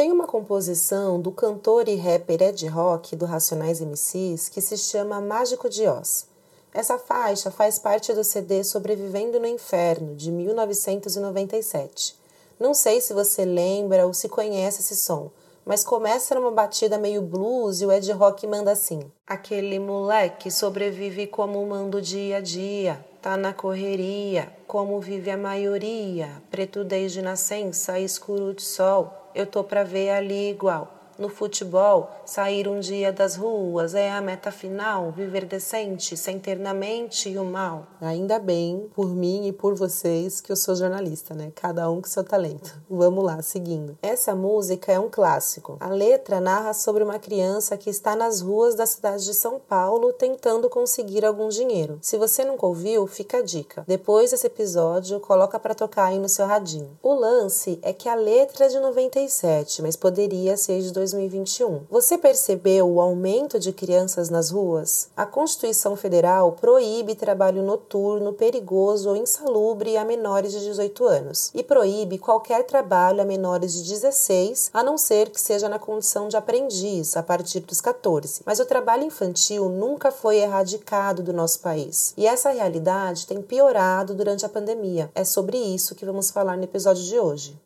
Tem 0.00 0.10
uma 0.10 0.26
composição 0.26 1.20
do 1.20 1.30
cantor 1.30 1.86
e 1.86 1.94
rapper 1.94 2.40
Ed 2.40 2.66
Rock 2.68 3.14
do 3.14 3.26
Racionais 3.26 3.82
MCs 3.82 4.48
que 4.48 4.62
se 4.62 4.78
chama 4.78 5.20
Mágico 5.20 5.68
de 5.68 5.86
Oz. 5.86 6.26
Essa 6.72 6.96
faixa 6.96 7.50
faz 7.50 7.78
parte 7.78 8.14
do 8.14 8.24
CD 8.24 8.64
Sobrevivendo 8.64 9.38
no 9.38 9.46
Inferno, 9.46 10.14
de 10.14 10.30
1997. 10.32 12.16
Não 12.58 12.72
sei 12.72 13.02
se 13.02 13.12
você 13.12 13.44
lembra 13.44 14.06
ou 14.06 14.14
se 14.14 14.26
conhece 14.26 14.80
esse 14.80 14.96
som, 14.96 15.30
mas 15.66 15.84
começa 15.84 16.34
numa 16.34 16.50
batida 16.50 16.96
meio 16.96 17.20
blues 17.20 17.82
e 17.82 17.84
o 17.84 17.92
Ed 17.92 18.10
Rock 18.12 18.46
manda 18.46 18.72
assim: 18.72 19.02
Aquele 19.26 19.78
moleque 19.78 20.50
sobrevive 20.50 21.26
como 21.26 21.62
manda 21.66 22.00
dia 22.00 22.38
a 22.38 22.40
dia, 22.40 23.04
tá 23.20 23.36
na 23.36 23.52
correria, 23.52 24.50
como 24.66 24.98
vive 24.98 25.30
a 25.30 25.36
maioria, 25.36 26.42
preto 26.50 26.84
desde 26.84 27.20
nascença, 27.20 28.00
escuro 28.00 28.54
de 28.54 28.62
sol, 28.62 29.19
eu 29.34 29.46
tô 29.46 29.64
pra 29.64 29.84
ver 29.84 30.10
ali 30.10 30.50
igual. 30.50 30.99
No 31.20 31.28
futebol, 31.28 32.08
sair 32.24 32.66
um 32.66 32.80
dia 32.80 33.12
das 33.12 33.36
ruas 33.36 33.94
é 33.94 34.10
a 34.10 34.22
meta 34.22 34.50
final, 34.50 35.12
viver 35.12 35.44
decente, 35.44 36.16
sem 36.16 36.38
ter 36.38 36.58
na 36.58 36.72
mente 36.72 37.36
o 37.36 37.44
mal. 37.44 37.88
Ainda 38.00 38.38
bem, 38.38 38.88
por 38.94 39.06
mim 39.06 39.46
e 39.46 39.52
por 39.52 39.74
vocês, 39.74 40.40
que 40.40 40.50
eu 40.50 40.56
sou 40.56 40.74
jornalista, 40.74 41.34
né? 41.34 41.52
Cada 41.54 41.90
um 41.90 42.00
com 42.00 42.08
seu 42.08 42.24
talento. 42.24 42.74
Vamos 42.88 43.22
lá, 43.22 43.42
seguindo. 43.42 43.98
Essa 44.00 44.34
música 44.34 44.92
é 44.92 44.98
um 44.98 45.10
clássico. 45.10 45.76
A 45.78 45.88
letra 45.88 46.40
narra 46.40 46.72
sobre 46.72 47.04
uma 47.04 47.18
criança 47.18 47.76
que 47.76 47.90
está 47.90 48.16
nas 48.16 48.40
ruas 48.40 48.74
da 48.74 48.86
cidade 48.86 49.26
de 49.26 49.34
São 49.34 49.60
Paulo 49.60 50.14
tentando 50.14 50.70
conseguir 50.70 51.26
algum 51.26 51.50
dinheiro. 51.50 51.98
Se 52.00 52.16
você 52.16 52.46
nunca 52.46 52.64
ouviu, 52.64 53.06
fica 53.06 53.40
a 53.40 53.42
dica. 53.42 53.84
Depois 53.86 54.30
desse 54.30 54.46
episódio, 54.46 55.20
coloca 55.20 55.60
para 55.60 55.74
tocar 55.74 56.06
aí 56.06 56.18
no 56.18 56.30
seu 56.30 56.46
radinho. 56.46 56.98
O 57.02 57.12
lance 57.12 57.78
é 57.82 57.92
que 57.92 58.08
a 58.08 58.14
letra 58.14 58.64
é 58.64 58.68
de 58.68 58.80
97, 58.80 59.82
mas 59.82 59.96
poderia 59.96 60.56
ser 60.56 60.80
de 60.80 60.90
2021. 61.10 61.82
Você 61.90 62.16
percebeu 62.16 62.88
o 62.88 63.00
aumento 63.00 63.58
de 63.58 63.72
crianças 63.72 64.30
nas 64.30 64.50
ruas? 64.50 65.08
A 65.16 65.26
Constituição 65.26 65.96
Federal 65.96 66.52
proíbe 66.52 67.14
trabalho 67.14 67.62
noturno, 67.62 68.32
perigoso 68.32 69.08
ou 69.08 69.16
insalubre 69.16 69.96
a 69.96 70.04
menores 70.04 70.52
de 70.52 70.60
18 70.60 71.04
anos 71.04 71.50
e 71.54 71.62
proíbe 71.62 72.18
qualquer 72.18 72.64
trabalho 72.64 73.20
a 73.20 73.24
menores 73.24 73.74
de 73.74 73.88
16, 73.88 74.70
a 74.72 74.82
não 74.82 74.96
ser 74.96 75.30
que 75.30 75.40
seja 75.40 75.68
na 75.68 75.78
condição 75.78 76.28
de 76.28 76.36
aprendiz 76.36 77.16
a 77.16 77.22
partir 77.22 77.60
dos 77.60 77.80
14. 77.80 78.42
Mas 78.44 78.60
o 78.60 78.66
trabalho 78.66 79.04
infantil 79.04 79.68
nunca 79.68 80.10
foi 80.10 80.36
erradicado 80.36 81.22
do 81.22 81.32
nosso 81.32 81.60
país 81.60 82.14
e 82.16 82.26
essa 82.26 82.50
realidade 82.50 83.26
tem 83.26 83.42
piorado 83.42 84.14
durante 84.14 84.46
a 84.46 84.48
pandemia. 84.48 85.10
É 85.14 85.24
sobre 85.24 85.56
isso 85.56 85.94
que 85.94 86.04
vamos 86.04 86.30
falar 86.30 86.56
no 86.56 86.64
episódio 86.64 87.04
de 87.04 87.18
hoje. 87.18 87.58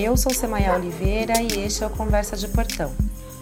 Eu 0.00 0.16
sou 0.16 0.32
Semaia 0.32 0.76
Oliveira 0.76 1.42
e 1.42 1.64
este 1.64 1.82
é 1.82 1.86
o 1.88 1.90
Conversa 1.90 2.36
de 2.36 2.46
Portão, 2.46 2.92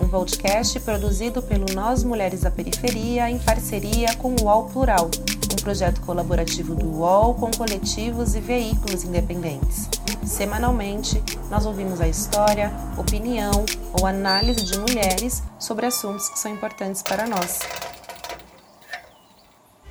um 0.00 0.08
podcast 0.08 0.80
produzido 0.80 1.42
pelo 1.42 1.66
Nós 1.74 2.02
Mulheres 2.02 2.40
da 2.40 2.50
Periferia 2.50 3.30
em 3.30 3.38
parceria 3.38 4.16
com 4.16 4.34
o 4.34 4.44
UOL 4.44 4.64
Plural, 4.70 5.10
um 5.52 5.62
projeto 5.62 6.00
colaborativo 6.00 6.74
do 6.74 6.86
UOL 6.86 7.34
com 7.34 7.50
coletivos 7.50 8.34
e 8.34 8.40
veículos 8.40 9.04
independentes. 9.04 9.86
Semanalmente, 10.24 11.22
nós 11.50 11.66
ouvimos 11.66 12.00
a 12.00 12.08
história, 12.08 12.72
opinião 12.96 13.66
ou 13.92 14.06
análise 14.06 14.64
de 14.64 14.78
mulheres 14.78 15.42
sobre 15.58 15.84
assuntos 15.84 16.30
que 16.30 16.38
são 16.38 16.50
importantes 16.50 17.02
para 17.02 17.26
nós. 17.26 17.58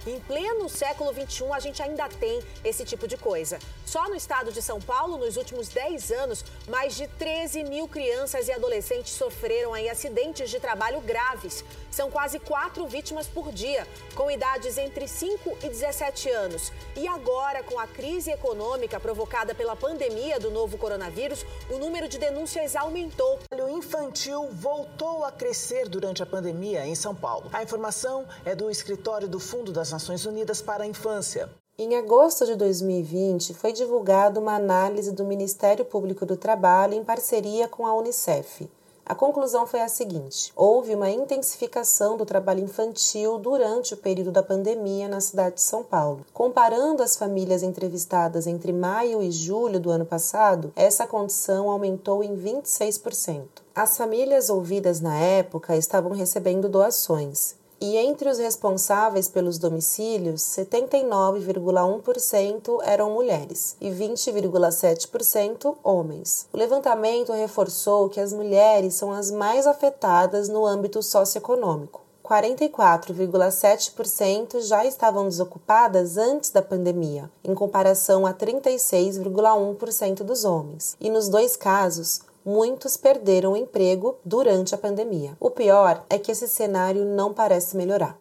Em 0.08 0.20
pleno 0.20 0.70
século 0.70 1.12
XXI, 1.12 1.46
a 1.52 1.60
gente 1.60 1.82
ainda 1.82 2.08
tem 2.08 2.40
esse 2.64 2.86
tipo 2.86 3.08
de 3.08 3.18
coisa. 3.18 3.58
Só 3.84 4.08
no 4.08 4.16
estado 4.16 4.52
de 4.52 4.62
São 4.62 4.80
Paulo, 4.80 5.18
nos 5.18 5.36
últimos 5.36 5.68
10 5.70 6.12
anos, 6.12 6.46
mais 6.68 6.96
de 6.96 7.08
13 7.08 7.64
mil 7.64 7.88
crianças 7.88 8.48
e 8.48 8.52
adolescentes 8.52 9.14
sofreram 9.14 9.74
aí 9.74 9.90
acidentes 9.90 10.52
de 10.52 10.60
trabalho 10.60 11.02
graves. 11.02 11.64
São 11.90 12.12
quase 12.12 12.38
quatro 12.40 12.86
vítimas 12.86 13.26
por 13.26 13.52
dia, 13.52 13.88
com 14.14 14.30
idades 14.30 14.78
entre 14.78 15.08
5 15.08 15.58
e 15.64 15.70
17 15.70 16.30
anos. 16.30 16.72
E 16.96 17.08
agora, 17.08 17.64
com 17.64 17.80
a 17.80 17.88
crise 17.88 18.30
econômica 18.30 19.00
provocada 19.00 19.56
pela 19.56 19.76
pandemia 19.76 20.40
do 20.40 20.52
novo 20.52 20.78
coronavírus, 20.78 21.44
o 21.68 21.80
número 21.80 22.08
de 22.08 22.20
denúncias 22.20 22.76
aumentou. 22.76 23.40
O 23.52 23.70
infantil 23.70 24.50
voltou 24.52 25.24
a 25.24 25.32
crescer 25.32 25.90
durante 25.90 26.22
a 26.22 26.26
pandemia 26.28 26.86
em 26.86 26.94
São 26.94 27.16
Paulo. 27.16 27.50
A 27.52 27.64
informação 27.64 28.28
é 28.44 28.54
do 28.54 28.70
escritório 28.70 29.28
do 29.28 29.40
Fundo 29.40 29.72
das 29.72 29.95
Nações 29.96 30.26
Unidas 30.26 30.62
para 30.62 30.84
a 30.84 30.88
Infância. 30.88 31.50
Em 31.80 31.96
agosto 31.96 32.46
de 32.46 32.58
2020, 32.58 33.54
foi 33.54 33.72
divulgada 33.72 34.42
uma 34.42 34.54
análise 34.54 35.10
do 35.14 35.24
Ministério 35.24 35.86
Público 35.86 36.26
do 36.26 36.36
Trabalho 36.36 36.96
em 36.96 37.02
parceria 37.02 37.66
com 37.70 37.88
a 37.88 37.96
Unicef. 37.96 38.70
A 39.06 39.16
conclusão 39.16 39.66
foi 39.66 39.80
a 39.80 39.88
seguinte: 39.88 40.52
houve 40.54 40.94
uma 40.94 41.10
intensificação 41.10 42.18
do 42.18 42.26
trabalho 42.26 42.62
infantil 42.62 43.38
durante 43.38 43.94
o 43.94 43.98
período 43.98 44.34
da 44.34 44.44
pandemia 44.44 45.08
na 45.08 45.22
cidade 45.22 45.56
de 45.56 45.62
São 45.62 45.82
Paulo. 45.82 46.26
Comparando 46.34 47.02
as 47.02 47.16
famílias 47.16 47.64
entrevistadas 47.64 48.48
entre 48.48 48.74
maio 48.74 49.24
e 49.24 49.32
julho 49.32 49.80
do 49.80 49.90
ano 49.90 50.06
passado, 50.06 50.74
essa 50.76 51.08
condição 51.08 51.70
aumentou 51.70 52.22
em 52.22 52.36
26%. 52.36 53.44
As 53.74 53.96
famílias 53.96 54.50
ouvidas 54.50 55.00
na 55.00 55.18
época 55.18 55.78
estavam 55.78 56.12
recebendo 56.12 56.68
doações. 56.68 57.56
E 57.80 57.96
entre 57.98 58.30
os 58.30 58.38
responsáveis 58.38 59.28
pelos 59.28 59.58
domicílios, 59.58 60.42
79,1% 60.42 62.80
eram 62.84 63.10
mulheres 63.12 63.76
e 63.82 63.90
20,7% 63.90 65.76
homens. 65.84 66.48
O 66.54 66.58
levantamento 66.58 67.34
reforçou 67.34 68.08
que 68.10 68.20
as 68.20 68.32
mulheres 68.32 68.94
são 68.96 69.12
as 69.12 69.30
mais 69.30 69.68
afetadas 69.68 70.48
no 70.48 70.66
âmbito 70.66 71.04
socioeconômico. 71.04 72.06
44,7% 72.26 74.62
já 74.62 74.84
estavam 74.84 75.30
desocupadas 75.30 76.18
antes 76.18 76.50
da 76.50 76.62
pandemia, 76.62 77.30
em 77.44 77.54
comparação 77.54 78.26
a 78.26 78.34
36,1% 78.34 80.24
dos 80.24 80.44
homens. 80.44 80.98
E 81.00 81.12
nos 81.12 81.30
dois 81.30 81.56
casos, 81.56 82.22
muitos 82.46 82.96
perderam 82.96 83.54
o 83.54 83.58
emprego 83.58 84.20
durante 84.24 84.76
a 84.76 84.78
pandemia. 84.78 85.36
O 85.40 85.50
pior 85.50 86.06
é 86.10 86.20
que 86.20 86.32
esse 86.32 86.48
cenário 86.48 87.04
não 87.04 87.34
parece 87.34 87.76
melhorar. 87.76 88.18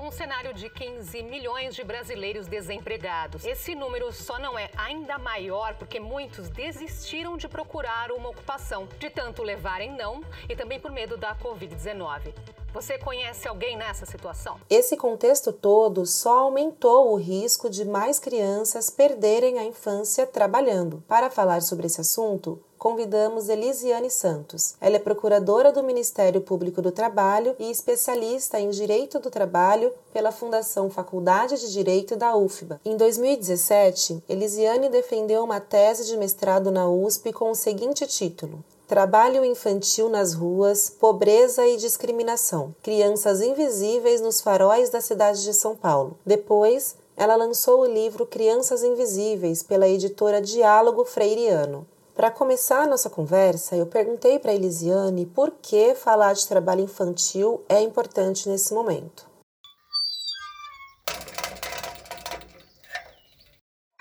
Um 0.00 0.12
cenário 0.12 0.54
de 0.54 0.70
15 0.70 1.22
milhões 1.24 1.74
de 1.74 1.82
brasileiros 1.82 2.46
desempregados. 2.46 3.44
Esse 3.44 3.74
número 3.74 4.12
só 4.12 4.38
não 4.38 4.56
é 4.56 4.70
ainda 4.76 5.18
maior 5.18 5.74
porque 5.74 5.98
muitos 5.98 6.48
desistiram 6.48 7.36
de 7.36 7.48
procurar 7.48 8.12
uma 8.12 8.28
ocupação, 8.28 8.88
de 8.98 9.10
tanto 9.10 9.42
levarem 9.42 9.96
não 9.96 10.22
e 10.48 10.54
também 10.54 10.78
por 10.78 10.92
medo 10.92 11.16
da 11.16 11.36
Covid-19. 11.36 12.32
Você 12.72 12.96
conhece 12.96 13.48
alguém 13.48 13.76
nessa 13.76 14.06
situação? 14.06 14.60
Esse 14.70 14.96
contexto 14.96 15.52
todo 15.52 16.06
só 16.06 16.40
aumentou 16.40 17.12
o 17.12 17.16
risco 17.16 17.68
de 17.68 17.84
mais 17.84 18.20
crianças 18.20 18.88
perderem 18.88 19.58
a 19.58 19.64
infância 19.64 20.26
trabalhando. 20.26 21.02
Para 21.08 21.28
falar 21.28 21.60
sobre 21.60 21.86
esse 21.86 22.00
assunto, 22.00 22.62
convidamos 22.78 23.48
Elisiane 23.48 24.10
Santos. 24.10 24.74
Ela 24.80 24.96
é 24.96 24.98
procuradora 24.98 25.72
do 25.72 25.82
Ministério 25.82 26.40
Público 26.40 26.80
do 26.80 26.92
Trabalho 26.92 27.54
e 27.58 27.70
especialista 27.70 28.60
em 28.60 28.70
Direito 28.70 29.18
do 29.18 29.30
Trabalho 29.30 29.92
pela 30.12 30.32
Fundação 30.32 30.88
Faculdade 30.88 31.60
de 31.60 31.72
Direito 31.72 32.16
da 32.16 32.36
UFBA. 32.36 32.80
Em 32.84 32.96
2017, 32.96 34.22
Elisiane 34.28 34.88
defendeu 34.88 35.44
uma 35.44 35.60
tese 35.60 36.06
de 36.06 36.16
mestrado 36.16 36.70
na 36.70 36.88
USP 36.88 37.32
com 37.32 37.50
o 37.50 37.54
seguinte 37.54 38.06
título: 38.06 38.64
Trabalho 38.86 39.44
infantil 39.44 40.08
nas 40.08 40.32
ruas, 40.32 40.88
pobreza 40.88 41.66
e 41.66 41.76
discriminação. 41.76 42.74
Crianças 42.82 43.42
invisíveis 43.42 44.20
nos 44.20 44.40
faróis 44.40 44.88
da 44.88 45.00
cidade 45.00 45.42
de 45.42 45.52
São 45.52 45.76
Paulo. 45.76 46.16
Depois, 46.24 46.96
ela 47.14 47.34
lançou 47.34 47.80
o 47.80 47.84
livro 47.84 48.24
Crianças 48.24 48.84
Invisíveis 48.84 49.62
pela 49.62 49.88
editora 49.88 50.40
Diálogo 50.40 51.04
Freiriano. 51.04 51.86
Para 52.18 52.32
começar 52.32 52.82
a 52.82 52.86
nossa 52.88 53.08
conversa, 53.08 53.76
eu 53.76 53.86
perguntei 53.86 54.40
para 54.40 54.52
Elisiane 54.52 55.24
por 55.24 55.52
que 55.62 55.94
falar 55.94 56.32
de 56.32 56.48
trabalho 56.48 56.80
infantil 56.80 57.62
é 57.68 57.80
importante 57.80 58.48
nesse 58.48 58.74
momento. 58.74 59.27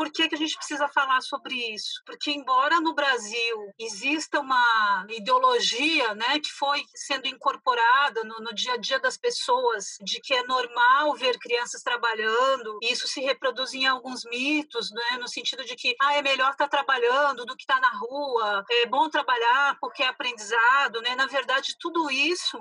Por 0.08 0.14
que, 0.14 0.30
que 0.30 0.36
a 0.36 0.38
gente 0.38 0.56
precisa 0.56 0.88
falar 0.88 1.20
sobre 1.20 1.54
isso? 1.74 2.02
Porque, 2.06 2.32
embora 2.32 2.80
no 2.80 2.96
Brasil 2.96 3.74
exista 3.78 4.40
uma 4.40 5.06
ideologia 5.10 6.16
né, 6.16 6.40
que 6.40 6.50
foi 6.50 6.82
sendo 6.96 7.28
incorporada 7.28 8.24
no, 8.24 8.40
no 8.40 8.56
dia 8.56 8.74
a 8.74 8.78
dia 8.78 9.00
das 9.00 9.18
pessoas, 9.18 9.98
de 10.02 10.22
que 10.22 10.34
é 10.34 10.44
normal 10.46 11.14
ver 11.16 11.38
crianças 11.38 11.84
trabalhando, 11.84 12.80
e 12.82 12.94
isso 12.94 13.06
se 13.06 13.20
reproduz 13.20 13.74
em 13.74 13.86
alguns 13.86 14.24
mitos, 14.24 14.90
né, 14.92 15.18
no 15.20 15.28
sentido 15.28 15.66
de 15.66 15.76
que 15.76 15.94
ah, 16.02 16.14
é 16.16 16.22
melhor 16.22 16.52
estar 16.52 16.70
tá 16.70 16.78
trabalhando 16.78 17.46
do 17.46 17.56
que 17.58 17.64
estar 17.64 17.82
tá 17.82 17.82
na 17.82 18.00
rua, 18.00 18.64
é 18.70 18.86
bom 18.86 19.10
trabalhar 19.10 19.78
porque 19.82 20.04
é 20.04 20.08
aprendizado. 20.08 21.02
Né? 21.02 21.16
Na 21.16 21.26
verdade, 21.26 21.76
tudo 21.78 22.10
isso 22.10 22.58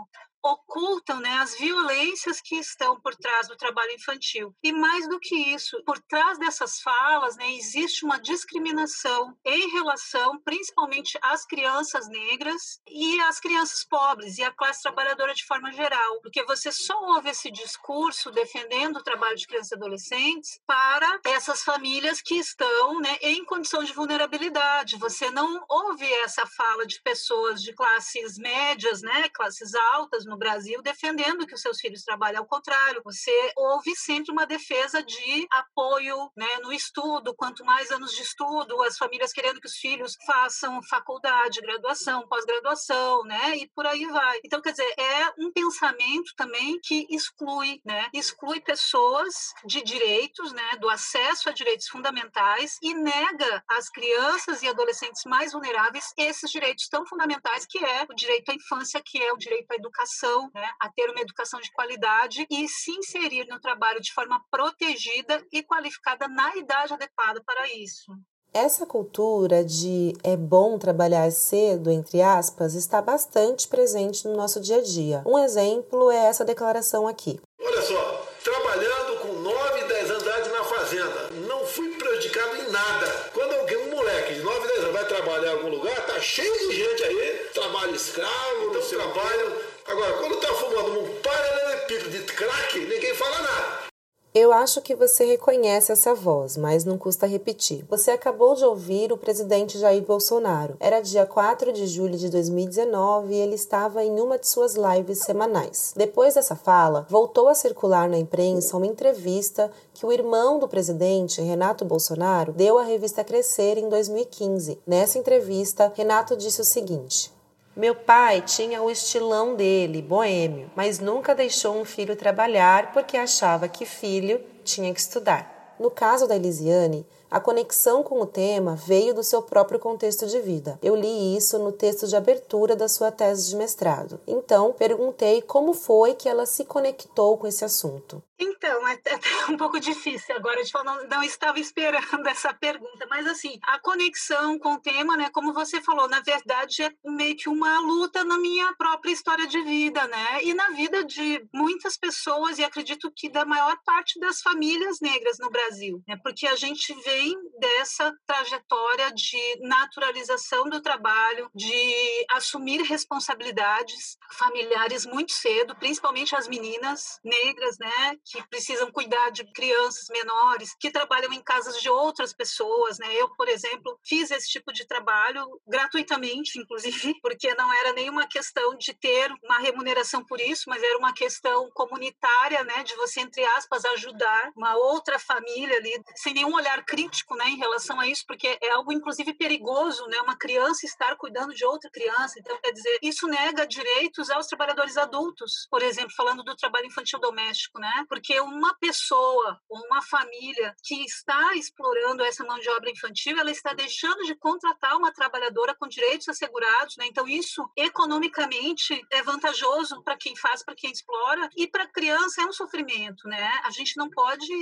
ocultam 0.47 1.21
né, 1.21 1.39
as 1.39 1.59
violências 1.59 2.41
que 2.41 2.57
estão 2.57 3.01
por 3.01 3.15
trás 3.17 3.49
do 3.49 3.57
trabalho 3.57 3.93
infantil. 3.93 4.55
E 4.63 4.73
mais 4.73 5.09
do 5.09 5.19
que 5.19 5.35
isso, 5.35 5.83
por 5.85 5.99
trás 6.03 6.39
dessas 6.39 6.81
falas, 6.81 7.37
né, 7.37 7.53
existe 7.55 8.05
uma 8.05 8.19
discriminação 8.19 9.37
em 9.45 9.71
relação, 9.71 10.41
principalmente 10.41 11.19
às 11.23 11.45
crianças 11.45 12.09
negras 12.09 12.81
e 12.87 13.21
às 13.23 13.41
crianças 13.41 13.85
pobres 13.85 14.39
e 14.39 14.45
à 14.45 14.53
classe 14.53 14.83
trabalhadora 14.83 15.35
de 15.35 15.45
forma 15.45 15.73
geral, 15.73 16.21
porque 16.21 16.45
você 16.45 16.71
só 16.71 16.99
ouve 17.15 17.31
esse 17.31 17.51
discurso 17.51 18.31
defendendo 18.31 18.99
o 18.99 19.03
trabalho 19.03 19.37
de 19.37 19.47
crianças 19.47 19.73
e 19.73 19.75
adolescentes 19.75 20.61
para 20.67 21.21
essas 21.25 21.63
famílias 21.63 22.21
que 22.21 22.37
estão 22.37 23.01
né, 23.01 23.17
em 23.21 23.45
condição 23.45 23.83
de 23.83 23.93
vulnerabilidade. 23.93 24.97
Você 24.99 25.31
não 25.31 25.65
ouve 25.69 26.11
essa 26.25 26.47
fala 26.47 26.87
de 26.87 27.01
pessoas 27.03 27.63
de 27.63 27.73
classes 27.73 28.39
médias, 28.39 29.03
né, 29.03 29.29
classes 29.31 29.75
altas 29.75 30.25
no 30.25 30.36
Brasil, 30.37 30.83
defendendo 30.83 31.47
que 31.47 31.55
os 31.55 31.61
seus 31.61 31.79
filhos 31.81 32.03
trabalhem. 32.03 32.39
Ao 32.39 32.47
contrário, 32.47 33.03
você 33.05 33.53
ouve 33.57 33.95
sempre 33.97 34.33
uma 34.33 34.47
defesa 34.47 35.03
de 35.03 35.47
apoio 35.51 36.31
né, 36.37 36.59
no 36.63 36.73
estudo. 36.73 37.35
Quanto 37.35 37.65
mais 37.65 37.91
anos 37.91 38.13
de 38.13 38.23
estudo, 38.23 38.83
as 38.83 38.99
famílias 38.99 39.33
querendo 39.33 39.61
que 39.61 39.67
os 39.67 39.77
filhos 39.77 40.17
façam 40.27 40.83
faculdade, 40.83 41.61
graduação, 41.61 42.27
pós-graduação, 42.29 43.25
né, 43.25 43.57
e 43.57 43.69
por 43.69 43.87
aí 43.87 44.07
vai. 44.07 44.41
Então, 44.45 44.61
quer 44.61 44.73
dizer, 44.73 44.95
é 44.99 45.33
um 45.39 45.53
pensamento 45.53 46.33
também 46.37 46.79
que 46.83 47.07
exclui, 47.11 47.81
né, 47.85 48.09
exclui 48.13 48.61
pessoas 48.61 49.53
de 49.65 49.83
direitos, 49.83 50.53
né, 50.53 50.77
do 50.81 50.89
acesso 50.89 51.49
a 51.49 51.53
direitos 51.53 51.89
fundamentais 51.89 52.79
e 52.83 52.95
nega 52.95 53.63
às 53.69 53.89
crianças 53.89 54.63
e 54.63 54.69
adolescentes 54.69 55.23
mais 55.25 55.53
vulneráveis 55.53 56.13
esses 56.17 56.51
direitos 56.51 56.89
tão 56.89 57.07
fundamentais 57.07 57.67
que 57.67 57.79
é 57.85 58.07
o 58.09 58.15
direito 58.15 58.51
à 58.51 58.55
infância, 58.55 59.03
que 59.05 59.23
é 59.23 59.33
o 59.33 59.37
direito 59.37 59.71
à 59.71 59.75
educação, 59.75 60.16
né, 60.55 60.69
a 60.81 60.89
ter 60.91 61.11
uma 61.11 61.21
educação 61.21 61.61
de 61.61 61.73
qualidade 61.73 62.47
e 62.51 62.69
se 62.69 62.91
inserir 62.93 63.47
no 63.49 63.61
trabalho 63.61 64.01
de 64.01 64.13
forma 64.13 64.41
protegida 64.51 65.45
e 65.53 65.63
qualificada 65.63 66.29
na 66.29 66.57
idade 66.57 66.93
adequada 66.93 67.43
para 67.45 67.69
isso. 67.75 68.13
Essa 68.53 68.87
cultura 68.87 69.63
de 69.63 70.15
é 70.25 70.35
bom 70.35 70.79
trabalhar 70.79 71.31
cedo, 71.31 71.91
entre 71.91 72.23
aspas, 72.23 72.75
está 72.75 73.03
bastante 73.03 73.69
presente 73.69 74.27
no 74.27 74.35
nosso 74.35 74.61
dia 74.61 74.79
a 74.79 74.83
dia. 74.83 75.23
Um 75.27 75.39
exemplo 75.39 76.11
é 76.11 76.27
essa 76.27 76.43
declaração 76.43 77.07
aqui. 77.07 77.39
Olha 77.61 77.83
só, 77.83 78.27
trabalhando 78.43 79.21
com 79.21 79.33
9, 79.35 79.85
10 79.85 80.11
anos 80.11 80.23
de 80.23 80.29
idade 80.31 80.49
na 80.49 80.65
fazenda, 80.65 81.31
não 81.47 81.67
fui 81.67 81.87
prejudicado 81.99 82.57
em 82.57 82.71
nada. 82.71 83.31
Quando 83.35 83.53
alguém, 83.57 83.77
um 83.77 83.91
moleque 83.91 84.35
de 84.35 84.41
9, 84.41 84.69
10 84.69 84.79
anos 84.79 84.93
vai 84.93 85.05
trabalhar 85.07 85.53
em 85.53 85.57
algum 85.57 85.69
lugar, 85.69 86.07
tá 86.07 86.19
cheio 86.19 86.69
de 86.69 86.77
gente 86.77 87.03
aí, 87.03 87.51
trabalho 87.53 87.95
escravo, 87.95 88.73
no 88.73 88.83
seu 88.83 88.99
trabalho. 88.99 89.76
Agora, 89.89 90.15
quando 90.15 90.41
tá 90.41 90.49
fumando 90.49 91.01
um 91.01 91.21
paralelepípedo 91.23 92.11
de 92.11 92.23
crack, 92.25 92.79
ninguém 92.81 93.15
fala 93.15 93.39
nada. 93.41 93.87
Eu 94.35 94.53
acho 94.53 94.83
que 94.83 94.97
você 94.97 95.25
reconhece 95.25 95.93
essa 95.93 96.13
voz, 96.13 96.57
mas 96.57 96.85
não 96.85 96.99
custa 96.99 97.25
repetir. 97.25 97.87
Você 97.89 98.11
acabou 98.11 98.55
de 98.55 98.65
ouvir 98.65 99.13
o 99.13 99.17
presidente 99.17 99.79
Jair 99.79 100.03
Bolsonaro. 100.03 100.77
Era 100.81 101.01
dia 101.01 101.25
4 101.25 101.73
de 101.73 101.87
julho 101.87 102.19
de 102.19 102.29
2019 102.29 103.33
e 103.33 103.39
ele 103.39 103.55
estava 103.55 104.05
em 104.05 104.21
uma 104.21 104.37
de 104.37 104.49
suas 104.49 104.75
lives 104.75 105.21
semanais. 105.21 105.95
Depois 105.97 106.35
dessa 106.35 106.57
fala, 106.57 107.07
voltou 107.09 107.49
a 107.49 107.55
circular 107.55 108.11
na 108.11 108.19
imprensa 108.19 108.77
uma 108.77 108.87
entrevista 108.87 109.71
que 109.95 110.05
o 110.05 110.13
irmão 110.13 110.59
do 110.59 110.69
presidente, 110.69 111.41
Renato 111.41 111.85
Bolsonaro, 111.85 112.53
deu 112.53 112.77
à 112.77 112.83
revista 112.83 113.25
Crescer 113.25 113.79
em 113.79 113.89
2015. 113.89 114.81
Nessa 114.87 115.17
entrevista, 115.17 115.91
Renato 115.97 116.37
disse 116.37 116.61
o 116.61 116.65
seguinte: 116.65 117.36
meu 117.77 117.95
pai 117.95 118.41
tinha 118.41 118.83
o 118.83 118.91
estilão 118.91 119.55
dele, 119.55 120.01
boêmio, 120.01 120.71
mas 120.75 120.99
nunca 120.99 121.35
deixou 121.35 121.79
um 121.79 121.85
filho 121.85 122.17
trabalhar 122.17 122.91
porque 122.93 123.19
achava 123.19 123.69
que 123.69 123.85
filho 123.85 124.41
tinha 124.65 124.95
que 124.95 125.01
estudar. 125.01 125.75
No 125.79 125.91
caso 125.91 126.27
da 126.27 126.35
Elisiane, 126.35 127.07
a 127.31 127.41
conexão 127.41 128.03
com 128.03 128.21
o 128.21 128.27
tema 128.27 128.75
veio 128.75 129.15
do 129.15 129.23
seu 129.23 129.43
próprio 129.43 129.79
contexto 129.79 130.27
de 130.27 130.41
vida. 130.41 130.79
Eu 130.83 130.95
li 130.95 131.37
isso 131.37 131.59
no 131.59 131.73
texto 131.73 132.07
de 132.07 132.17
abertura 132.17 132.77
da 132.77 132.89
sua 132.89 133.11
tese 133.11 133.51
de 133.51 133.57
mestrado. 133.57 134.21
Então, 134.27 134.73
perguntei 134.73 135.43
como 135.43 135.75
foi 135.75 136.15
que 136.15 136.29
ela 136.29 136.47
se 136.47 136.65
conectou 136.65 137.37
com 137.37 137.47
esse 137.47 137.65
assunto. 137.65 138.23
Então, 138.39 138.87
é, 138.87 138.95
é 139.07 139.19
um 139.51 139.57
pouco 139.57 139.81
difícil 139.81 140.37
agora 140.37 140.63
de 140.63 140.71
falar, 140.71 140.85
não, 140.85 141.09
não, 141.09 141.23
estava 141.23 141.59
esperando 141.59 142.27
essa 142.29 142.53
pergunta, 142.53 143.07
mas 143.09 143.27
assim, 143.27 143.59
a 143.63 143.79
conexão 143.79 144.59
com 144.59 144.75
o 144.75 144.81
tema, 144.81 145.17
né, 145.17 145.31
como 145.33 145.53
você 145.53 145.81
falou, 145.81 146.09
na 146.09 146.21
verdade 146.21 146.83
é 146.83 146.93
meio 147.05 147.37
que 147.37 147.49
uma 147.49 147.81
luta 147.81 148.25
na 148.25 148.39
minha 148.39 148.75
própria 148.75 149.13
história 149.13 149.47
de 149.47 149.61
vida, 149.63 150.07
né, 150.09 150.45
e 150.45 150.53
na 150.53 150.71
vida 150.71 151.05
de 151.05 151.47
muitas 151.53 151.97
pessoas, 151.97 152.59
e 152.59 152.65
acredito 152.65 153.11
que 153.15 153.29
da 153.29 153.45
maior 153.45 153.77
parte 153.85 154.21
das 154.21 154.41
famílias 154.41 155.01
negras 155.01 155.39
no 155.39 155.51
Brasil, 155.51 156.03
né, 156.07 156.19
porque 156.23 156.47
a 156.47 156.57
gente 156.57 156.93
vê 157.05 157.16
vem 157.17 157.35
dessa 157.59 158.13
trajetória 158.27 159.11
de 159.13 159.59
naturalização 159.63 160.69
do 160.69 160.83
trabalho, 160.83 161.51
de 161.55 162.27
assumir 162.31 162.83
responsabilidades 162.83 164.19
familiares 164.33 165.07
muito 165.07 165.33
cedo, 165.33 165.75
principalmente 165.77 166.37
as 166.37 166.47
meninas 166.47 167.19
negras, 167.25 167.79
né, 167.79 168.17
que 168.25 168.47
precisam 168.49 168.91
cuidar 168.93 169.31
de 169.31 169.51
crianças 169.53 170.07
menores, 170.11 170.75
que 170.79 170.91
trabalham 170.91 171.33
em 171.33 171.43
casas 171.43 171.81
de 171.81 171.89
outras 171.89 172.35
pessoas, 172.35 172.99
né? 172.99 173.15
Eu, 173.15 173.31
por 173.37 173.49
exemplo, 173.49 173.99
fiz 174.05 174.31
esse 174.31 174.49
tipo 174.49 174.73
de 174.73 174.87
trabalho 174.87 175.47
gratuitamente, 175.67 176.59
inclusive, 176.59 177.15
porque 177.23 177.55
não 177.55 177.73
era 177.73 177.93
nenhuma 177.95 178.27
questão 178.29 178.77
de 178.77 178.93
ter 178.93 179.33
uma 179.43 179.59
remuneração 179.59 180.25
por 180.25 180.41
isso, 180.41 180.65
mas 180.67 180.83
era 180.83 180.99
uma 180.99 181.15
questão 181.15 181.71
comunitária, 181.73 182.63
né, 182.65 182.83
de 182.83 182.95
você 182.97 183.21
entre 183.21 183.45
aspas 183.57 183.85
ajudar 183.87 184.51
uma 184.55 184.77
outra 184.77 185.19
família 185.19 185.79
ali 185.79 186.03
sem 186.17 186.35
nenhum 186.35 186.55
olhar 186.55 186.85
crítico 186.85 187.06
crítico 187.07 187.37
né, 187.37 187.49
em 187.49 187.57
relação 187.57 187.99
a 188.01 188.07
isso, 188.07 188.25
porque 188.27 188.59
é 188.61 188.71
algo, 188.71 188.93
inclusive, 188.93 189.33
perigoso, 189.35 190.07
né, 190.07 190.19
uma 190.21 190.37
criança 190.37 190.85
estar 190.85 191.17
cuidando 191.17 191.55
de 191.55 191.65
outra 191.65 191.91
criança. 191.91 192.39
Então, 192.39 192.59
quer 192.63 192.73
dizer, 192.73 192.99
isso 193.03 193.27
nega 193.27 193.67
direitos 193.67 194.31
aos 194.31 194.47
trabalhadores 194.47 194.97
adultos, 194.97 195.67
por 195.71 195.83
exemplo, 195.83 196.13
falando 196.17 196.43
do 196.43 196.57
trabalho 196.57 196.87
infantil 196.87 197.19
doméstico, 197.19 197.79
né? 197.79 198.05
Porque 198.09 198.39
uma 198.41 198.75
pessoa, 198.75 199.59
uma 199.71 200.03
família 200.03 200.75
que 200.83 201.05
está 201.05 201.55
explorando 201.55 202.25
essa 202.25 202.45
mão 202.45 202.59
de 202.59 202.69
obra 202.71 202.91
infantil, 202.91 203.39
ela 203.39 203.51
está 203.51 203.73
deixando 203.73 204.25
de 204.25 204.35
contratar 204.35 204.97
uma 204.97 205.13
trabalhadora 205.13 205.75
com 205.75 205.87
direitos 205.87 206.29
assegurados, 206.29 206.97
né? 206.97 207.07
Então, 207.07 207.27
isso 207.29 207.69
economicamente 207.77 209.01
é 209.11 209.23
vantajoso 209.23 210.03
para 210.03 210.17
quem 210.17 210.37
faz, 210.37 210.65
para 210.65 210.75
quem 210.75 210.91
explora, 210.91 211.49
e 211.57 211.67
para 211.67 211.85
a 211.85 211.89
criança 211.89 212.43
é 212.43 212.47
um 212.47 212.53
sofrimento, 212.53 213.29
né? 213.29 213.61
A 213.65 213.71
gente 213.71 213.97
não 213.97 214.11
pode 214.11 214.53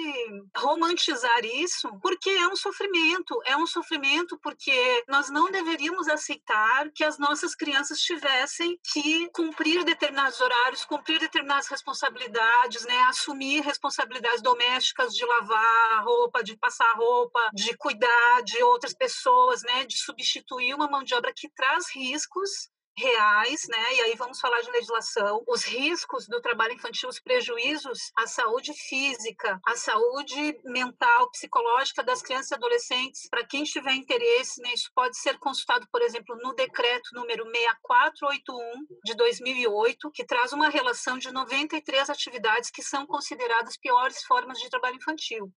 romantizar 0.57 1.45
isso, 1.45 1.89
porque 2.03 2.34
é 2.37 2.49
um 2.49 2.57
sofrimento, 2.57 3.41
é 3.45 3.57
um 3.57 3.67
sofrimento 3.67 4.39
porque 4.39 5.05
nós 5.09 5.31
não 5.31 5.51
deveríamos 5.51 6.09
aceitar 6.09 6.91
que 6.91 7.05
as 7.05 7.19
nossas 7.19 7.55
crianças 7.55 8.01
tivessem 8.01 8.79
que 8.93 9.29
cumprir 9.31 9.85
determinados 9.85 10.41
horários, 10.41 10.85
cumprir 10.85 11.19
determinadas 11.19 11.69
responsabilidades, 11.69 12.85
né, 12.85 13.03
assumir 13.05 13.61
responsabilidades 13.61 14.43
domésticas 14.43 15.13
de 15.15 15.25
lavar 15.25 16.05
roupa, 16.05 16.43
de 16.43 16.57
passar 16.57 16.93
roupa, 16.95 17.41
de 17.53 17.77
cuidar 17.77 18.43
de 18.45 18.63
outras 18.63 18.95
pessoas, 18.95 19.63
né, 19.63 19.85
de 19.85 19.99
substituir 19.99 20.75
uma 20.75 20.89
mão 20.89 21.03
de 21.03 21.15
obra 21.15 21.33
que 21.35 21.49
traz 21.51 21.87
riscos 21.95 22.74
reais, 22.97 23.67
né? 23.69 23.95
E 23.95 24.01
aí 24.03 24.15
vamos 24.17 24.41
falar 24.41 24.61
de 24.61 24.71
legislação, 24.71 25.43
os 25.47 25.65
riscos 25.65 26.27
do 26.27 26.41
trabalho 26.41 26.75
infantil, 26.75 27.09
os 27.09 27.21
prejuízos 27.21 28.13
à 28.17 28.27
saúde 28.27 28.73
física, 28.73 29.61
à 29.67 29.77
saúde 29.77 30.59
mental, 30.65 31.31
psicológica 31.31 32.03
das 32.03 32.23
crianças 32.23 32.53
e 32.53 32.55
adolescentes. 32.55 33.29
Para 33.29 33.45
quem 33.45 33.65
tiver 33.65 33.93
interesse, 33.93 34.61
né, 34.63 34.73
isso 34.73 34.91
pode 34.95 35.19
ser 35.19 35.39
consultado, 35.39 35.87
por 35.91 36.03
exemplo, 36.03 36.37
no 36.43 36.55
decreto 36.55 37.11
número 37.15 37.45
6481 37.45 38.87
de 39.05 39.15
2008, 39.15 40.11
que 40.13 40.25
traz 40.25 40.53
uma 40.53 40.69
relação 40.69 41.19
de 41.19 41.33
93 41.33 42.11
atividades 42.11 42.71
que 42.71 42.83
são 42.83 43.07
consideradas 43.07 43.77
piores 43.77 44.23
formas 44.25 44.59
de 44.59 44.71
trabalho 44.71 44.97
infantil. 44.97 45.53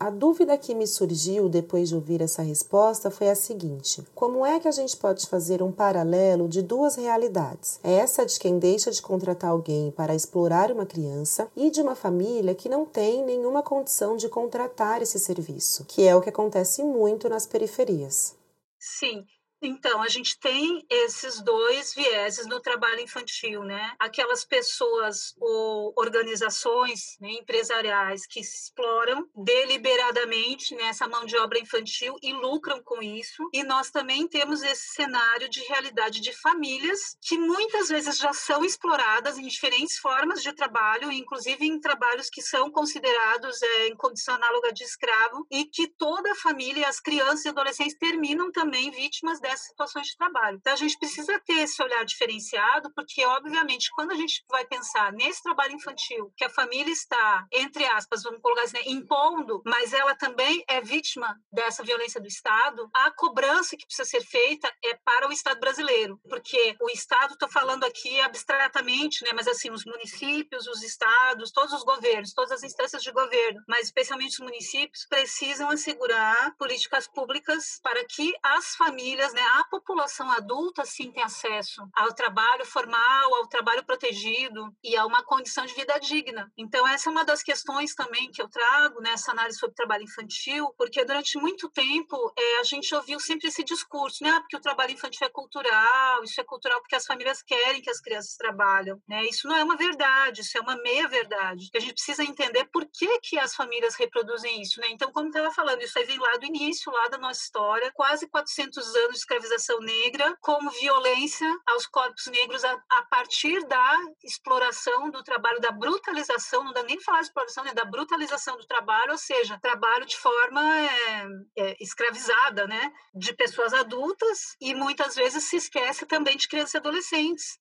A 0.00 0.10
dúvida 0.10 0.56
que 0.56 0.76
me 0.76 0.86
surgiu 0.86 1.48
depois 1.48 1.88
de 1.88 1.94
ouvir 1.96 2.22
essa 2.22 2.40
resposta 2.40 3.10
foi 3.10 3.28
a 3.28 3.34
seguinte: 3.34 4.00
como 4.14 4.46
é 4.46 4.60
que 4.60 4.68
a 4.68 4.72
gente 4.72 4.96
pode 4.96 5.26
fazer 5.26 5.60
um 5.60 5.72
paralelo 5.72 6.48
de 6.48 6.62
duas 6.62 6.94
realidades? 6.94 7.80
Essa 7.82 8.24
de 8.24 8.38
quem 8.38 8.60
deixa 8.60 8.92
de 8.92 9.02
contratar 9.02 9.50
alguém 9.50 9.90
para 9.90 10.14
explorar 10.14 10.70
uma 10.70 10.86
criança 10.86 11.48
e 11.56 11.68
de 11.68 11.82
uma 11.82 11.96
família 11.96 12.54
que 12.54 12.68
não 12.68 12.86
tem 12.86 13.24
nenhuma 13.24 13.60
condição 13.60 14.16
de 14.16 14.28
contratar 14.28 15.02
esse 15.02 15.18
serviço, 15.18 15.84
que 15.88 16.06
é 16.06 16.14
o 16.14 16.20
que 16.20 16.28
acontece 16.28 16.84
muito 16.84 17.28
nas 17.28 17.44
periferias. 17.44 18.36
Sim, 18.78 19.24
Então, 19.60 20.02
a 20.02 20.08
gente 20.08 20.38
tem 20.38 20.86
esses 20.88 21.40
dois 21.40 21.92
vieses 21.94 22.46
no 22.46 22.60
trabalho 22.60 23.00
infantil, 23.00 23.64
né? 23.64 23.92
Aquelas 23.98 24.44
pessoas 24.44 25.34
ou 25.40 25.92
organizações 25.96 27.16
né, 27.20 27.30
empresariais 27.32 28.26
que 28.26 28.40
exploram 28.40 29.28
deliberadamente 29.34 30.74
nessa 30.76 31.06
né, 31.06 31.12
mão 31.12 31.26
de 31.26 31.36
obra 31.36 31.58
infantil 31.58 32.16
e 32.22 32.32
lucram 32.32 32.80
com 32.82 33.02
isso. 33.02 33.48
E 33.52 33.64
nós 33.64 33.90
também 33.90 34.28
temos 34.28 34.62
esse 34.62 34.94
cenário 34.94 35.48
de 35.48 35.60
realidade 35.62 36.20
de 36.20 36.32
famílias 36.32 37.16
que 37.20 37.36
muitas 37.36 37.88
vezes 37.88 38.18
já 38.18 38.32
são 38.32 38.64
exploradas 38.64 39.38
em 39.38 39.46
diferentes 39.46 39.98
formas 39.98 40.42
de 40.42 40.52
trabalho, 40.52 41.10
inclusive 41.10 41.66
em 41.66 41.80
trabalhos 41.80 42.30
que 42.30 42.42
são 42.42 42.70
considerados 42.70 43.60
é, 43.60 43.88
em 43.88 43.96
condição 43.96 44.34
análoga 44.36 44.72
de 44.72 44.84
escravo, 44.84 45.46
e 45.50 45.64
que 45.64 45.88
toda 45.88 46.30
a 46.32 46.36
família, 46.36 46.88
as 46.88 47.00
crianças 47.00 47.44
e 47.44 47.48
adolescentes 47.48 47.96
terminam 47.98 48.52
também 48.52 48.90
vítimas 48.90 49.40
dessas 49.48 49.68
situações 49.68 50.06
de 50.08 50.16
trabalho. 50.16 50.58
Então, 50.58 50.72
a 50.72 50.76
gente 50.76 50.98
precisa 50.98 51.40
ter 51.40 51.60
esse 51.60 51.82
olhar 51.82 52.04
diferenciado, 52.04 52.92
porque, 52.94 53.24
obviamente, 53.24 53.90
quando 53.94 54.12
a 54.12 54.14
gente 54.14 54.44
vai 54.50 54.66
pensar 54.66 55.12
nesse 55.12 55.42
trabalho 55.42 55.74
infantil, 55.74 56.32
que 56.36 56.44
a 56.44 56.50
família 56.50 56.92
está, 56.92 57.46
entre 57.52 57.84
aspas, 57.86 58.22
vamos 58.22 58.40
colocar 58.40 58.62
assim, 58.62 58.76
né, 58.76 58.82
impondo, 58.86 59.62
mas 59.64 59.92
ela 59.92 60.14
também 60.14 60.62
é 60.68 60.80
vítima 60.80 61.34
dessa 61.50 61.82
violência 61.82 62.20
do 62.20 62.26
Estado, 62.26 62.88
a 62.94 63.10
cobrança 63.10 63.76
que 63.76 63.86
precisa 63.86 64.08
ser 64.08 64.20
feita 64.24 64.72
é 64.84 64.94
para 64.96 65.28
o 65.28 65.32
Estado 65.32 65.58
brasileiro, 65.60 66.20
porque 66.28 66.76
o 66.80 66.90
Estado, 66.90 67.32
estou 67.32 67.48
falando 67.48 67.84
aqui 67.84 68.20
abstratamente, 68.20 69.24
né, 69.24 69.30
mas 69.34 69.48
assim, 69.48 69.70
os 69.70 69.84
municípios, 69.84 70.66
os 70.66 70.82
estados, 70.82 71.50
todos 71.52 71.72
os 71.72 71.84
governos, 71.84 72.34
todas 72.34 72.52
as 72.52 72.62
instâncias 72.62 73.02
de 73.02 73.12
governo, 73.12 73.62
mas 73.66 73.86
especialmente 73.86 74.32
os 74.32 74.46
municípios, 74.46 75.06
precisam 75.08 75.70
assegurar 75.70 76.54
políticas 76.56 77.08
públicas 77.08 77.80
para 77.82 78.04
que 78.04 78.34
as 78.42 78.74
famílias, 78.74 79.32
né, 79.38 79.44
a 79.60 79.64
população 79.64 80.30
adulta 80.32 80.84
sim 80.84 81.12
tem 81.12 81.22
acesso 81.22 81.88
ao 81.94 82.12
trabalho 82.12 82.66
formal, 82.66 83.34
ao 83.36 83.46
trabalho 83.46 83.84
protegido 83.84 84.74
e 84.82 84.96
a 84.96 85.06
uma 85.06 85.22
condição 85.22 85.64
de 85.64 85.74
vida 85.74 85.98
digna. 86.00 86.50
Então 86.56 86.86
essa 86.86 87.08
é 87.08 87.12
uma 87.12 87.24
das 87.24 87.42
questões 87.42 87.94
também 87.94 88.30
que 88.30 88.42
eu 88.42 88.48
trago 88.48 89.00
nessa 89.00 89.30
análise 89.30 89.58
sobre 89.58 89.76
trabalho 89.76 90.02
infantil, 90.02 90.74
porque 90.76 91.04
durante 91.04 91.38
muito 91.38 91.68
tempo 91.70 92.32
é, 92.36 92.60
a 92.60 92.64
gente 92.64 92.92
ouviu 92.94 93.20
sempre 93.20 93.48
esse 93.48 93.62
discurso, 93.62 94.24
né? 94.24 94.30
Ah, 94.30 94.40
porque 94.40 94.56
o 94.56 94.60
trabalho 94.60 94.92
infantil 94.92 95.26
é 95.26 95.30
cultural, 95.30 96.24
isso 96.24 96.40
é 96.40 96.44
cultural 96.44 96.80
porque 96.80 96.96
as 96.96 97.06
famílias 97.06 97.42
querem 97.42 97.80
que 97.80 97.90
as 97.90 98.00
crianças 98.00 98.36
trabalham, 98.36 99.00
né? 99.08 99.24
Isso 99.24 99.46
não 99.46 99.56
é 99.56 99.62
uma 99.62 99.76
verdade, 99.76 100.40
isso 100.40 100.58
é 100.58 100.60
uma 100.60 100.76
meia 100.76 101.06
verdade. 101.06 101.70
A 101.74 101.78
gente 101.78 101.94
precisa 101.94 102.24
entender 102.24 102.64
por 102.72 102.84
que 102.86 103.20
que 103.20 103.38
as 103.38 103.54
famílias 103.54 103.94
reproduzem 103.94 104.60
isso, 104.60 104.80
né? 104.80 104.88
Então, 104.90 105.12
como 105.12 105.28
estava 105.28 105.52
falando, 105.52 105.82
isso 105.82 105.98
aí 105.98 106.04
vem 106.04 106.18
lá 106.18 106.36
do 106.36 106.46
início, 106.46 106.90
lá 106.90 107.08
da 107.08 107.18
nossa 107.18 107.40
história, 107.40 107.92
quase 107.94 108.28
400 108.28 108.94
anos 108.96 109.24
escravização 109.28 109.78
negra 109.80 110.36
como 110.40 110.70
violência 110.70 111.46
aos 111.66 111.86
corpos 111.86 112.26
negros 112.28 112.64
a, 112.64 112.72
a, 112.90 113.02
partir 113.04 113.62
da 113.66 113.96
exploração 114.24 115.10
do 115.10 115.22
trabalho, 115.22 115.60
da 115.60 115.70
brutalização, 115.70 116.64
não 116.64 116.72
dá 116.72 116.82
nem 116.82 116.98
falar 117.00 117.20
de 117.20 117.26
exploração, 117.26 117.62
né, 117.62 117.74
da 117.74 117.84
brutalização 117.84 118.56
do 118.56 118.66
trabalho, 118.66 119.12
ou 119.12 119.18
seja, 119.18 119.58
trabalho 119.60 120.06
de 120.06 120.16
forma 120.16 120.62
é, 120.62 121.26
é, 121.58 121.76
escravizada, 121.78 122.66
né, 122.66 122.90
de 123.14 123.34
pessoas 123.34 123.74
adultas 123.74 124.56
e 124.60 124.74
muitas 124.74 125.14
vezes 125.14 125.44
se 125.44 125.56
esquece 125.56 126.06
também 126.06 126.36
de 126.36 126.48
crianças 126.48 126.74
e 126.74 126.78
adolescentes. 126.78 127.58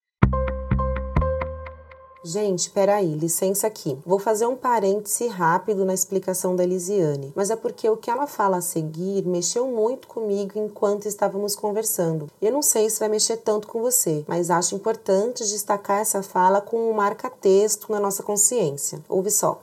Gente, 2.27 2.69
peraí, 2.72 3.15
licença 3.15 3.67
aqui. 3.67 3.98
Vou 4.05 4.19
fazer 4.19 4.46
um 4.46 4.55
parêntese 4.57 5.27
rápido 5.27 5.86
na 5.86 5.93
explicação 5.93 6.57
da 6.57 6.63
Elisiane, 6.65 7.31
mas 7.34 7.50
é 7.50 7.55
porque 7.55 7.89
o 7.89 7.96
que 7.96 8.12
ela 8.12 8.27
fala 8.27 8.57
a 8.57 8.62
seguir 8.62 9.25
mexeu 9.25 9.65
muito 9.65 10.10
comigo 10.10 10.51
enquanto 10.60 11.05
estávamos 11.05 11.55
conversando. 11.55 12.29
Eu 12.41 12.51
não 12.51 12.62
sei 12.62 12.89
se 12.89 13.00
vai 13.00 13.07
mexer 13.07 13.38
tanto 13.38 13.69
com 13.69 13.79
você, 13.79 14.25
mas 14.27 14.51
acho 14.51 14.75
importante 14.75 15.48
destacar 15.48 16.01
essa 16.01 16.22
fala 16.22 16.60
com 16.60 16.91
um 16.91 16.93
marca-texto 16.93 17.89
na 17.89 18.00
nossa 18.01 18.22
consciência. 18.22 19.00
Ouve 19.07 19.31
só 19.31 19.62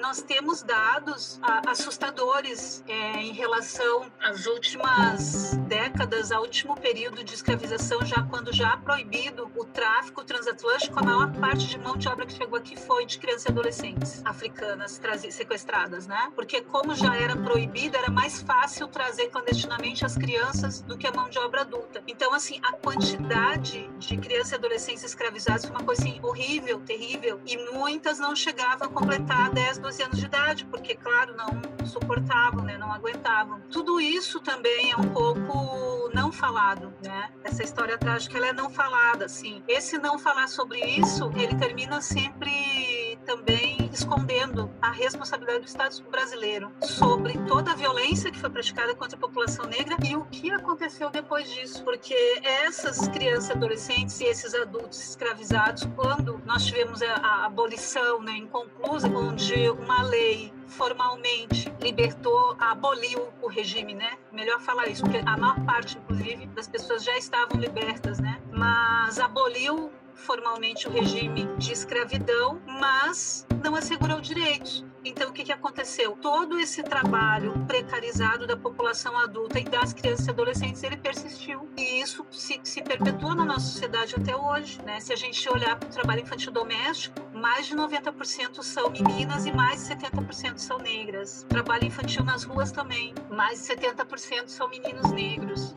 nós 0.00 0.22
temos 0.22 0.62
dados 0.62 1.38
assustadores 1.66 2.82
é, 2.88 3.22
em 3.22 3.32
relação 3.32 4.10
às 4.20 4.46
últimas 4.46 5.54
décadas, 5.68 6.32
ao 6.32 6.42
último 6.42 6.74
período 6.74 7.22
de 7.22 7.34
escravização, 7.34 8.04
já 8.04 8.22
quando 8.22 8.52
já 8.52 8.76
proibido 8.78 9.50
o 9.54 9.64
tráfico 9.64 10.24
transatlântico, 10.24 10.98
a 10.98 11.02
maior 11.02 11.32
parte 11.34 11.66
de 11.66 11.78
mão 11.78 11.96
de 11.96 12.08
obra 12.08 12.26
que 12.26 12.32
chegou 12.32 12.58
aqui 12.58 12.76
foi 12.76 13.04
de 13.04 13.18
crianças 13.18 13.44
e 13.44 13.48
adolescentes 13.48 14.22
africanas 14.24 15.00
sequestradas, 15.30 16.06
né? 16.06 16.32
Porque 16.34 16.62
como 16.62 16.94
já 16.94 17.14
era 17.14 17.36
proibido, 17.36 17.96
era 17.96 18.10
mais 18.10 18.40
fácil 18.42 18.88
trazer 18.88 19.28
clandestinamente 19.28 20.04
as 20.04 20.16
crianças 20.16 20.80
do 20.80 20.96
que 20.96 21.06
a 21.06 21.12
mão 21.12 21.28
de 21.28 21.38
obra 21.38 21.60
adulta. 21.60 22.02
Então, 22.08 22.32
assim, 22.32 22.58
a 22.62 22.72
quantidade 22.72 23.88
de 23.98 24.16
crianças 24.16 24.52
e 24.52 24.54
adolescentes 24.54 25.04
escravizadas 25.04 25.64
foi 25.64 25.76
uma 25.76 25.84
coisa 25.84 26.02
assim, 26.02 26.18
horrível, 26.22 26.80
terrível, 26.80 27.40
e 27.46 27.56
muitas 27.72 28.18
não 28.18 28.34
chegavam 28.34 28.88
a 28.88 28.90
completar 28.90 29.50
10, 29.50 29.78
12 29.78 29.89
12 29.90 30.02
anos 30.04 30.18
de 30.20 30.26
idade, 30.26 30.64
porque, 30.66 30.94
claro, 30.94 31.34
não 31.34 31.84
suportavam, 31.84 32.62
né, 32.62 32.78
não 32.78 32.92
aguentavam. 32.92 33.60
Tudo 33.72 34.00
isso 34.00 34.38
também 34.38 34.92
é 34.92 34.96
um 34.96 35.08
pouco 35.08 36.08
não 36.14 36.30
falado, 36.30 36.94
né? 37.02 37.28
Essa 37.42 37.64
história 37.64 37.98
trágica, 37.98 38.36
ela 38.36 38.46
é 38.46 38.52
não 38.52 38.70
falada, 38.70 39.24
assim. 39.24 39.64
Esse 39.66 39.98
não 39.98 40.16
falar 40.16 40.46
sobre 40.46 40.78
isso, 40.80 41.32
ele 41.34 41.56
termina 41.56 42.00
sempre 42.00 43.18
também 43.26 43.79
escondendo 44.10 44.68
a 44.82 44.90
responsabilidade 44.90 45.60
do 45.60 45.66
Estado 45.66 46.02
brasileiro 46.10 46.72
sobre 46.82 47.38
toda 47.46 47.70
a 47.70 47.74
violência 47.76 48.28
que 48.32 48.40
foi 48.40 48.50
praticada 48.50 48.92
contra 48.96 49.16
a 49.16 49.20
população 49.20 49.66
negra 49.66 49.96
e 50.04 50.16
o 50.16 50.24
que 50.24 50.50
aconteceu 50.50 51.10
depois 51.10 51.48
disso, 51.48 51.84
porque 51.84 52.16
essas 52.42 53.06
crianças, 53.06 53.52
adolescentes 53.52 54.20
e 54.20 54.24
esses 54.24 54.52
adultos 54.52 55.00
escravizados, 55.00 55.88
quando 55.94 56.42
nós 56.44 56.66
tivemos 56.66 57.00
a, 57.02 57.14
a 57.14 57.46
abolição 57.46 58.20
né, 58.20 58.36
inconclusa, 58.36 59.06
onde 59.06 59.70
uma 59.70 60.02
lei 60.02 60.52
formalmente 60.66 61.72
libertou, 61.80 62.56
aboliu 62.58 63.28
o 63.40 63.48
regime, 63.48 63.94
né? 63.94 64.12
Melhor 64.32 64.60
falar 64.60 64.88
isso, 64.88 65.02
porque 65.02 65.18
a 65.18 65.36
maior 65.36 65.60
parte, 65.64 65.98
inclusive, 65.98 66.46
das 66.46 66.68
pessoas 66.68 67.04
já 67.04 67.16
estavam 67.16 67.60
libertas, 67.60 68.18
né? 68.18 68.40
Mas 68.52 69.18
aboliu 69.18 69.92
formalmente 70.20 70.86
o 70.86 70.90
regime 70.90 71.46
de 71.56 71.72
escravidão, 71.72 72.60
mas 72.66 73.46
não 73.64 73.74
assegurou 73.74 74.20
direitos. 74.20 74.84
Então, 75.02 75.30
o 75.30 75.32
que, 75.32 75.44
que 75.44 75.52
aconteceu? 75.52 76.12
Todo 76.20 76.58
esse 76.60 76.82
trabalho 76.82 77.54
precarizado 77.66 78.46
da 78.46 78.56
população 78.56 79.18
adulta 79.18 79.58
e 79.58 79.64
das 79.64 79.94
crianças 79.94 80.26
e 80.26 80.30
adolescentes, 80.30 80.82
ele 80.82 80.96
persistiu. 80.96 81.68
E 81.76 82.00
isso 82.00 82.24
se, 82.30 82.60
se 82.62 82.82
perpetua 82.82 83.34
na 83.34 83.44
nossa 83.44 83.66
sociedade 83.66 84.14
até 84.14 84.36
hoje. 84.36 84.80
Né? 84.82 85.00
Se 85.00 85.12
a 85.12 85.16
gente 85.16 85.48
olhar 85.48 85.76
para 85.76 85.88
o 85.88 85.92
trabalho 85.92 86.20
infantil 86.20 86.52
doméstico, 86.52 87.16
mais 87.32 87.66
de 87.66 87.74
90% 87.74 88.62
são 88.62 88.90
meninas 88.90 89.46
e 89.46 89.52
mais 89.52 89.88
de 89.88 89.94
70% 89.94 90.58
são 90.58 90.78
negras. 90.78 91.46
Trabalho 91.48 91.86
infantil 91.86 92.22
nas 92.22 92.44
ruas 92.44 92.70
também, 92.70 93.14
mais 93.30 93.60
de 93.60 93.74
70% 93.74 94.48
são 94.48 94.68
meninos 94.68 95.10
negros. 95.12 95.74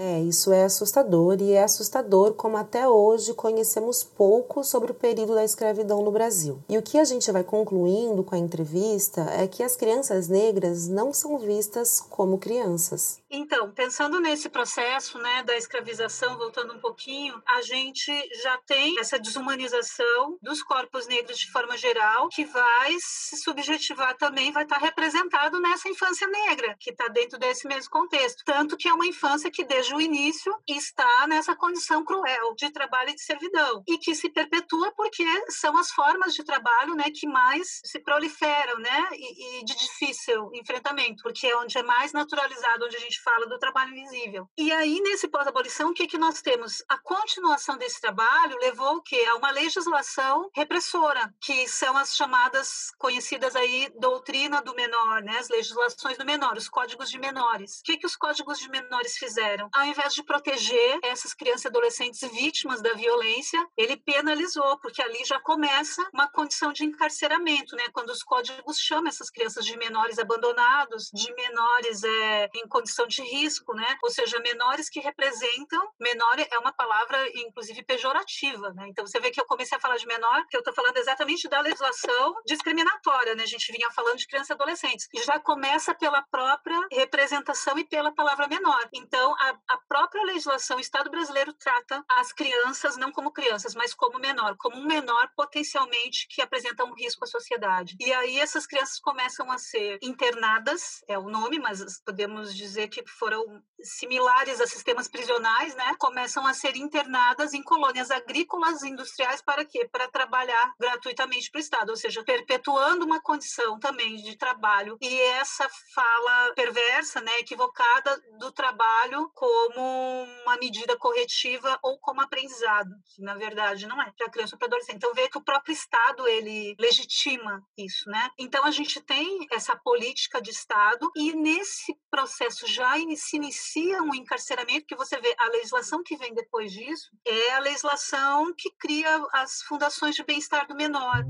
É, 0.00 0.20
isso 0.20 0.52
é 0.52 0.62
assustador 0.62 1.42
e 1.42 1.54
é 1.54 1.64
assustador 1.64 2.34
como 2.34 2.56
até 2.56 2.88
hoje 2.88 3.34
conhecemos 3.34 4.04
pouco 4.04 4.62
sobre 4.62 4.92
o 4.92 4.94
período 4.94 5.34
da 5.34 5.44
escravidão 5.44 6.04
no 6.04 6.12
Brasil. 6.12 6.60
E 6.68 6.78
o 6.78 6.82
que 6.82 6.98
a 6.98 7.04
gente 7.04 7.32
vai 7.32 7.42
concluindo 7.42 8.22
com 8.22 8.36
a 8.36 8.38
entrevista 8.38 9.22
é 9.36 9.48
que 9.48 9.60
as 9.60 9.74
crianças 9.74 10.28
negras 10.28 10.86
não 10.86 11.12
são 11.12 11.36
vistas 11.36 12.00
como 12.00 12.38
crianças. 12.38 13.18
Então, 13.30 13.70
pensando 13.72 14.20
nesse 14.20 14.48
processo 14.48 15.18
né, 15.18 15.42
da 15.42 15.54
escravização, 15.54 16.38
voltando 16.38 16.72
um 16.72 16.80
pouquinho, 16.80 17.40
a 17.46 17.60
gente 17.60 18.10
já 18.42 18.56
tem 18.66 18.98
essa 18.98 19.18
desumanização 19.18 20.38
dos 20.40 20.62
corpos 20.62 21.06
negros 21.06 21.38
de 21.38 21.50
forma 21.50 21.76
geral, 21.76 22.28
que 22.30 22.44
vai 22.46 22.96
se 22.98 23.36
subjetivar 23.36 24.16
também, 24.16 24.50
vai 24.50 24.62
estar 24.62 24.78
representado 24.78 25.60
nessa 25.60 25.90
infância 25.90 26.26
negra, 26.26 26.74
que 26.80 26.90
está 26.90 27.06
dentro 27.08 27.38
desse 27.38 27.68
mesmo 27.68 27.90
contexto. 27.90 28.42
Tanto 28.46 28.78
que 28.78 28.88
é 28.88 28.94
uma 28.94 29.06
infância 29.06 29.50
que, 29.50 29.62
desde 29.62 29.94
o 29.94 30.00
início, 30.00 30.54
está 30.66 31.26
nessa 31.26 31.54
condição 31.54 32.02
cruel 32.04 32.54
de 32.56 32.70
trabalho 32.70 33.10
e 33.10 33.14
de 33.14 33.22
servidão, 33.22 33.82
e 33.86 33.98
que 33.98 34.14
se 34.14 34.30
perpetua 34.30 34.90
porque 34.96 35.24
são 35.50 35.76
as 35.76 35.90
formas 35.90 36.32
de 36.32 36.42
trabalho 36.42 36.94
né, 36.94 37.04
que 37.14 37.26
mais 37.26 37.80
se 37.84 38.00
proliferam 38.00 38.78
né, 38.78 39.08
e, 39.12 39.60
e 39.60 39.64
de 39.64 39.76
difícil 39.76 40.50
enfrentamento, 40.54 41.22
porque 41.22 41.46
é 41.46 41.56
onde 41.56 41.76
é 41.76 41.82
mais 41.82 42.12
naturalizado, 42.12 42.86
onde 42.86 42.96
a 42.96 43.00
gente 43.00 43.17
fala 43.18 43.46
do 43.46 43.58
trabalho 43.58 43.96
invisível. 43.96 44.48
E 44.56 44.70
aí, 44.72 45.00
nesse 45.00 45.28
pós-abolição, 45.28 45.90
o 45.90 45.94
que, 45.94 46.06
que 46.06 46.18
nós 46.18 46.42
temos? 46.42 46.82
A 46.88 46.98
continuação 46.98 47.76
desse 47.76 48.00
trabalho 48.00 48.58
levou 48.58 48.96
o 48.96 49.02
quê? 49.02 49.24
A 49.28 49.36
uma 49.36 49.50
legislação 49.50 50.50
repressora, 50.54 51.32
que 51.40 51.66
são 51.68 51.96
as 51.96 52.14
chamadas, 52.14 52.92
conhecidas 52.98 53.56
aí, 53.56 53.90
doutrina 53.98 54.60
do 54.60 54.74
menor, 54.74 55.22
né? 55.22 55.38
as 55.38 55.48
legislações 55.48 56.18
do 56.18 56.24
menor, 56.24 56.56
os 56.56 56.68
códigos 56.68 57.10
de 57.10 57.18
menores. 57.18 57.80
O 57.80 57.82
que, 57.84 57.96
que 57.96 58.06
os 58.06 58.16
códigos 58.16 58.58
de 58.58 58.68
menores 58.68 59.16
fizeram? 59.16 59.68
ao 59.72 59.84
invés 59.84 60.14
de 60.14 60.22
proteger 60.22 60.98
essas 61.02 61.32
crianças 61.32 61.64
e 61.64 61.68
adolescentes 61.68 62.20
vítimas 62.30 62.82
da 62.82 62.92
violência, 62.94 63.64
ele 63.76 63.96
penalizou, 63.96 64.78
porque 64.78 65.02
ali 65.02 65.24
já 65.24 65.38
começa 65.40 66.06
uma 66.12 66.28
condição 66.28 66.72
de 66.72 66.84
encarceramento, 66.84 67.76
né? 67.76 67.84
Quando 67.92 68.10
os 68.10 68.22
códigos 68.22 68.78
chamam 68.78 69.08
essas 69.08 69.30
crianças 69.30 69.64
de 69.64 69.76
menores 69.76 70.18
abandonados, 70.18 71.10
de 71.12 71.32
menores 71.34 72.02
é, 72.02 72.50
em 72.54 72.66
condição 72.68 73.06
de 73.08 73.22
risco, 73.22 73.74
né? 73.74 73.96
Ou 74.02 74.10
seja, 74.10 74.38
menores 74.40 74.88
que 74.88 75.00
representam, 75.00 75.90
menor 75.98 76.38
é 76.38 76.58
uma 76.58 76.72
palavra, 76.72 77.18
inclusive, 77.34 77.82
pejorativa, 77.82 78.72
né? 78.72 78.86
Então, 78.88 79.06
você 79.06 79.18
vê 79.20 79.30
que 79.30 79.40
eu 79.40 79.46
comecei 79.46 79.76
a 79.76 79.80
falar 79.80 79.96
de 79.96 80.06
menor, 80.06 80.46
que 80.48 80.56
eu 80.56 80.60
estou 80.60 80.74
falando 80.74 80.96
exatamente 80.96 81.48
da 81.48 81.60
legislação 81.60 82.34
discriminatória, 82.46 83.34
né? 83.34 83.42
A 83.42 83.46
gente 83.46 83.72
vinha 83.72 83.90
falando 83.90 84.16
de 84.16 84.26
crianças 84.26 84.50
e 84.50 84.52
adolescentes. 84.52 85.08
E 85.12 85.22
já 85.22 85.38
começa 85.40 85.94
pela 85.94 86.22
própria 86.22 86.78
representação 86.92 87.78
e 87.78 87.84
pela 87.84 88.12
palavra 88.14 88.46
menor. 88.46 88.88
Então, 88.92 89.34
a, 89.38 89.58
a 89.68 89.78
própria 89.88 90.22
legislação, 90.24 90.76
o 90.76 90.80
Estado 90.80 91.10
brasileiro 91.10 91.52
trata 91.52 92.04
as 92.08 92.32
crianças 92.32 92.96
não 92.96 93.10
como 93.12 93.32
crianças, 93.32 93.74
mas 93.74 93.94
como 93.94 94.18
menor, 94.18 94.56
como 94.58 94.76
um 94.76 94.86
menor 94.86 95.30
potencialmente 95.36 96.26
que 96.28 96.42
apresenta 96.42 96.84
um 96.84 96.94
risco 96.94 97.24
à 97.24 97.26
sociedade. 97.26 97.96
E 98.00 98.12
aí 98.12 98.38
essas 98.38 98.66
crianças 98.66 98.98
começam 98.98 99.50
a 99.50 99.58
ser 99.58 99.98
internadas, 100.02 101.02
é 101.08 101.18
o 101.18 101.28
nome, 101.28 101.58
mas 101.58 102.00
podemos 102.04 102.54
dizer 102.54 102.88
que 102.88 102.97
foram 103.06 103.62
similares 103.80 104.60
a 104.60 104.66
sistemas 104.66 105.08
prisionais, 105.08 105.74
né? 105.74 105.94
Começam 105.98 106.46
a 106.46 106.54
ser 106.54 106.76
internadas 106.76 107.54
em 107.54 107.62
colônias 107.62 108.10
agrícolas 108.10 108.82
e 108.82 108.88
industriais 108.88 109.42
para 109.42 109.64
quê? 109.64 109.88
Para 109.90 110.08
trabalhar 110.08 110.74
gratuitamente 110.78 111.50
para 111.50 111.58
o 111.58 111.60
Estado, 111.60 111.90
ou 111.90 111.96
seja, 111.96 112.24
perpetuando 112.24 113.04
uma 113.04 113.20
condição 113.20 113.78
também 113.78 114.16
de 114.16 114.36
trabalho. 114.36 114.96
E 115.00 115.20
essa 115.20 115.68
fala 115.94 116.52
perversa, 116.54 117.20
né, 117.20 117.38
equivocada 117.38 118.20
do 118.38 118.50
trabalho 118.52 119.30
como 119.34 120.24
uma 120.42 120.56
medida 120.56 120.96
corretiva 120.96 121.78
ou 121.82 121.98
como 121.98 122.20
aprendizado, 122.20 122.90
que 123.14 123.22
na 123.22 123.34
verdade 123.34 123.86
não 123.86 124.00
é 124.00 124.12
para 124.16 124.30
criança 124.30 124.54
ou 124.54 124.58
para 124.58 124.66
adolescente. 124.66 124.96
Então 124.96 125.14
vê 125.14 125.28
que 125.28 125.38
o 125.38 125.44
próprio 125.44 125.72
Estado 125.72 126.26
ele 126.26 126.74
legitima 126.78 127.62
isso, 127.76 128.08
né? 128.08 128.30
Então 128.38 128.64
a 128.64 128.70
gente 128.70 129.00
tem 129.00 129.46
essa 129.52 129.76
política 129.76 130.40
de 130.40 130.50
Estado 130.50 131.10
e 131.16 131.32
nesse 131.32 131.94
processo 132.10 132.66
já 132.66 132.87
se 133.16 133.36
inicia 133.36 134.02
um 134.02 134.14
encarceramento 134.14 134.86
que 134.86 134.96
você 134.96 135.20
vê 135.20 135.34
a 135.38 135.48
legislação 135.50 136.02
que 136.02 136.16
vem 136.16 136.34
depois 136.34 136.72
disso 136.72 137.10
é 137.24 137.52
a 137.54 137.60
legislação 137.60 138.54
que 138.56 138.70
cria 138.78 139.08
as 139.32 139.62
fundações 139.62 140.14
de 140.14 140.24
bem-estar 140.24 140.66
do 140.66 140.74
menor. 140.74 141.24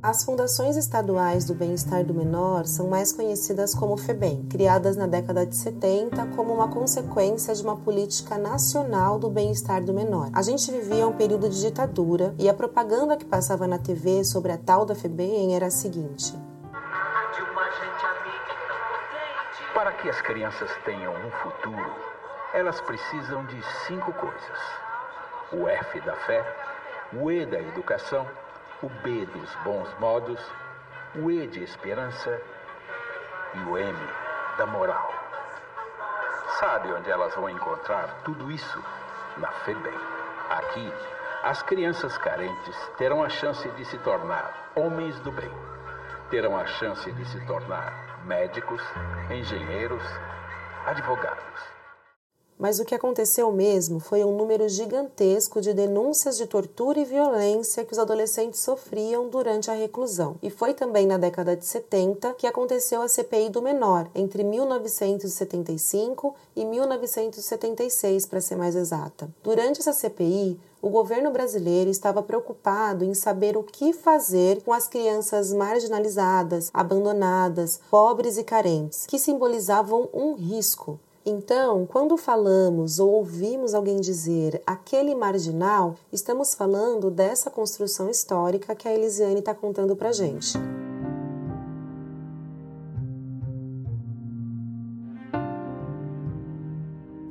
As 0.00 0.24
Fundações 0.24 0.76
Estaduais 0.76 1.44
do 1.44 1.54
Bem-Estar 1.54 2.04
do 2.04 2.14
Menor 2.14 2.66
são 2.66 2.86
mais 2.86 3.10
conhecidas 3.10 3.74
como 3.74 3.96
FEBEM, 3.96 4.46
criadas 4.48 4.96
na 4.96 5.08
década 5.08 5.44
de 5.44 5.56
70 5.56 6.24
como 6.36 6.54
uma 6.54 6.68
consequência 6.68 7.52
de 7.52 7.62
uma 7.62 7.76
política 7.76 8.38
nacional 8.38 9.18
do 9.18 9.28
bem-estar 9.28 9.82
do 9.82 9.92
menor. 9.92 10.30
A 10.32 10.40
gente 10.40 10.70
vivia 10.70 11.06
um 11.06 11.16
período 11.16 11.48
de 11.48 11.60
ditadura 11.60 12.32
e 12.38 12.48
a 12.48 12.54
propaganda 12.54 13.16
que 13.16 13.24
passava 13.24 13.66
na 13.66 13.78
TV 13.78 14.22
sobre 14.22 14.52
a 14.52 14.56
tal 14.56 14.86
da 14.86 14.94
FEBEM 14.94 15.56
era 15.56 15.66
a 15.66 15.70
seguinte: 15.70 16.32
que 20.00 20.08
as 20.08 20.20
crianças 20.22 20.74
tenham 20.84 21.14
um 21.14 21.30
futuro, 21.30 21.94
elas 22.52 22.80
precisam 22.80 23.44
de 23.46 23.62
cinco 23.86 24.12
coisas: 24.14 24.60
o 25.52 25.68
F 25.68 26.00
da 26.00 26.14
fé, 26.16 26.44
o 27.12 27.30
E 27.30 27.44
da 27.46 27.58
educação 27.58 28.26
o 28.82 28.88
B 28.88 29.26
dos 29.26 29.54
bons 29.64 29.88
modos, 29.98 30.40
o 31.16 31.30
E 31.30 31.46
de 31.48 31.62
esperança 31.62 32.40
e 33.54 33.58
o 33.68 33.76
M 33.76 33.98
da 34.56 34.66
moral. 34.66 35.12
Sabe 36.60 36.92
onde 36.92 37.10
elas 37.10 37.34
vão 37.34 37.48
encontrar 37.48 38.22
tudo 38.24 38.50
isso? 38.50 38.84
Na 39.36 39.48
FEBEM. 39.48 39.98
Aqui, 40.50 40.92
as 41.42 41.62
crianças 41.62 42.16
carentes 42.18 42.76
terão 42.96 43.22
a 43.22 43.28
chance 43.28 43.68
de 43.70 43.84
se 43.84 43.98
tornar 43.98 44.70
homens 44.74 45.18
do 45.20 45.32
bem. 45.32 45.50
Terão 46.30 46.56
a 46.56 46.66
chance 46.66 47.10
de 47.12 47.24
se 47.26 47.44
tornar 47.46 48.07
médicos, 48.26 48.80
engenheiros, 49.30 50.02
advogados. 50.86 51.78
Mas 52.58 52.80
o 52.80 52.84
que 52.84 52.94
aconteceu 52.94 53.52
mesmo 53.52 54.00
foi 54.00 54.24
um 54.24 54.36
número 54.36 54.68
gigantesco 54.68 55.60
de 55.60 55.72
denúncias 55.72 56.36
de 56.36 56.44
tortura 56.44 56.98
e 56.98 57.04
violência 57.04 57.84
que 57.84 57.92
os 57.92 58.00
adolescentes 58.00 58.58
sofriam 58.58 59.28
durante 59.28 59.70
a 59.70 59.74
reclusão. 59.74 60.34
E 60.42 60.50
foi 60.50 60.74
também 60.74 61.06
na 61.06 61.16
década 61.16 61.54
de 61.56 61.64
70 61.64 62.34
que 62.34 62.48
aconteceu 62.48 63.00
a 63.00 63.06
CPI 63.06 63.50
do 63.50 63.62
menor, 63.62 64.10
entre 64.12 64.42
1975 64.42 66.34
e 66.56 66.64
1976, 66.64 68.26
para 68.26 68.40
ser 68.40 68.56
mais 68.56 68.74
exata. 68.74 69.28
Durante 69.44 69.78
essa 69.78 69.92
CPI, 69.92 70.58
o 70.80 70.88
governo 70.88 71.30
brasileiro 71.30 71.90
estava 71.90 72.22
preocupado 72.22 73.04
em 73.04 73.14
saber 73.14 73.56
o 73.56 73.62
que 73.62 73.92
fazer 73.92 74.62
com 74.62 74.72
as 74.72 74.86
crianças 74.86 75.52
marginalizadas, 75.52 76.70
abandonadas, 76.72 77.80
pobres 77.90 78.38
e 78.38 78.44
carentes, 78.44 79.04
que 79.06 79.18
simbolizavam 79.18 80.08
um 80.14 80.34
risco. 80.34 80.98
Então, 81.26 81.84
quando 81.84 82.16
falamos 82.16 82.98
ou 82.98 83.10
ouvimos 83.10 83.74
alguém 83.74 84.00
dizer 84.00 84.62
aquele 84.66 85.14
marginal, 85.14 85.94
estamos 86.12 86.54
falando 86.54 87.10
dessa 87.10 87.50
construção 87.50 88.08
histórica 88.08 88.74
que 88.74 88.88
a 88.88 88.94
Elisiane 88.94 89.40
está 89.40 89.54
contando 89.54 89.94
para 89.94 90.12
gente. 90.12 90.56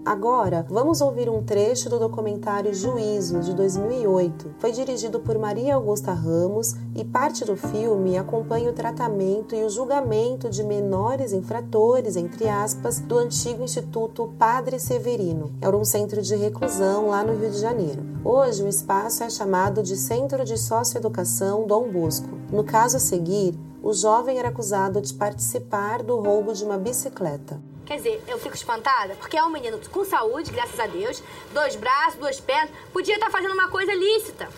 Agora, 0.08 0.66
vamos 0.70 1.02
ouvir 1.02 1.30
um 1.30 1.44
trecho 1.44 1.90
do 1.90 2.00
documentário 2.00 2.74
Juízo, 2.74 3.42
de 3.42 3.54
2008. 3.54 4.52
Foi 4.58 4.72
dirigido 4.72 5.20
por 5.20 5.38
Maria 5.38 5.76
Augusta 5.76 6.14
Ramos 6.14 6.76
e 6.96 7.04
parte 7.04 7.44
do 7.44 7.58
filme 7.58 8.18
acompanha 8.18 8.70
o 8.70 8.74
tratamento 8.74 9.54
e 9.54 9.66
o 9.66 9.70
julgamento 9.70 10.50
de 10.50 10.64
menores 10.64 11.34
infratores, 11.34 12.16
entre 12.16 12.48
aspas, 12.48 13.02
do 13.02 13.18
antigo 13.18 13.66
Instituto 13.66 14.34
Padre 14.40 14.80
Severino. 14.80 15.52
Era 15.60 15.76
um 15.76 15.84
centro 15.84 16.22
de 16.22 16.38
reclusão 16.38 17.10
lá 17.10 17.22
no 17.22 17.36
Rio 17.36 17.52
de 17.52 17.60
Janeiro. 17.60 18.02
Hoje, 18.24 18.64
o 18.64 18.70
espaço 18.70 19.26
é 19.26 19.30
chamado 19.30 19.84
de 19.84 19.98
Centro 19.98 20.46
de 20.46 20.58
Socioeducação 20.58 21.68
Dom 21.68 21.92
Bosco. 21.92 22.30
No 22.50 22.64
caso 22.64 22.96
a 22.96 23.02
seguir, 23.02 23.60
o 23.84 23.92
jovem 23.92 24.40
era 24.40 24.48
acusado 24.48 25.02
de 25.02 25.14
participar 25.14 26.02
do 26.02 26.18
roubo 26.22 26.54
de 26.54 26.64
uma 26.64 26.78
bicicleta. 26.78 27.60
Quer 27.88 27.96
dizer, 27.96 28.24
eu 28.28 28.38
fico 28.38 28.54
espantada 28.54 29.16
porque 29.16 29.38
é 29.38 29.44
um 29.44 29.50
menino 29.50 29.80
com 29.90 30.04
saúde, 30.04 30.52
graças 30.52 30.78
a 30.78 30.86
Deus, 30.88 31.24
dois 31.54 31.78
braços, 31.78 32.20
duas 32.20 32.38
pernas, 32.38 32.70
podia 32.92 33.16
estar 33.16 33.28
tá 33.28 33.32
fazendo 33.32 33.54
uma 33.54 33.70
coisa 33.70 33.94
lícita. 33.94 34.50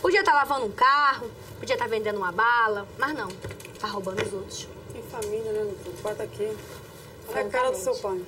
Podia 0.00 0.20
estar 0.20 0.32
tá 0.32 0.38
lavando 0.38 0.64
um 0.64 0.72
carro, 0.72 1.30
podia 1.58 1.74
estar 1.74 1.84
tá 1.84 1.90
vendendo 1.90 2.16
uma 2.16 2.32
bala, 2.32 2.88
mas 2.96 3.14
não, 3.14 3.28
tá 3.78 3.86
roubando 3.86 4.22
os 4.22 4.32
outros. 4.32 4.68
Tem 4.94 5.02
família, 5.02 5.52
né, 5.52 5.64
doutor? 5.64 5.92
O 5.92 6.02
pai 6.02 6.14
tá 6.14 6.24
aqui. 6.24 6.56
Olha 7.28 7.40
a 7.42 7.50
cara 7.50 7.70
do 7.70 7.76
seu 7.76 7.94
pai. 7.96 8.22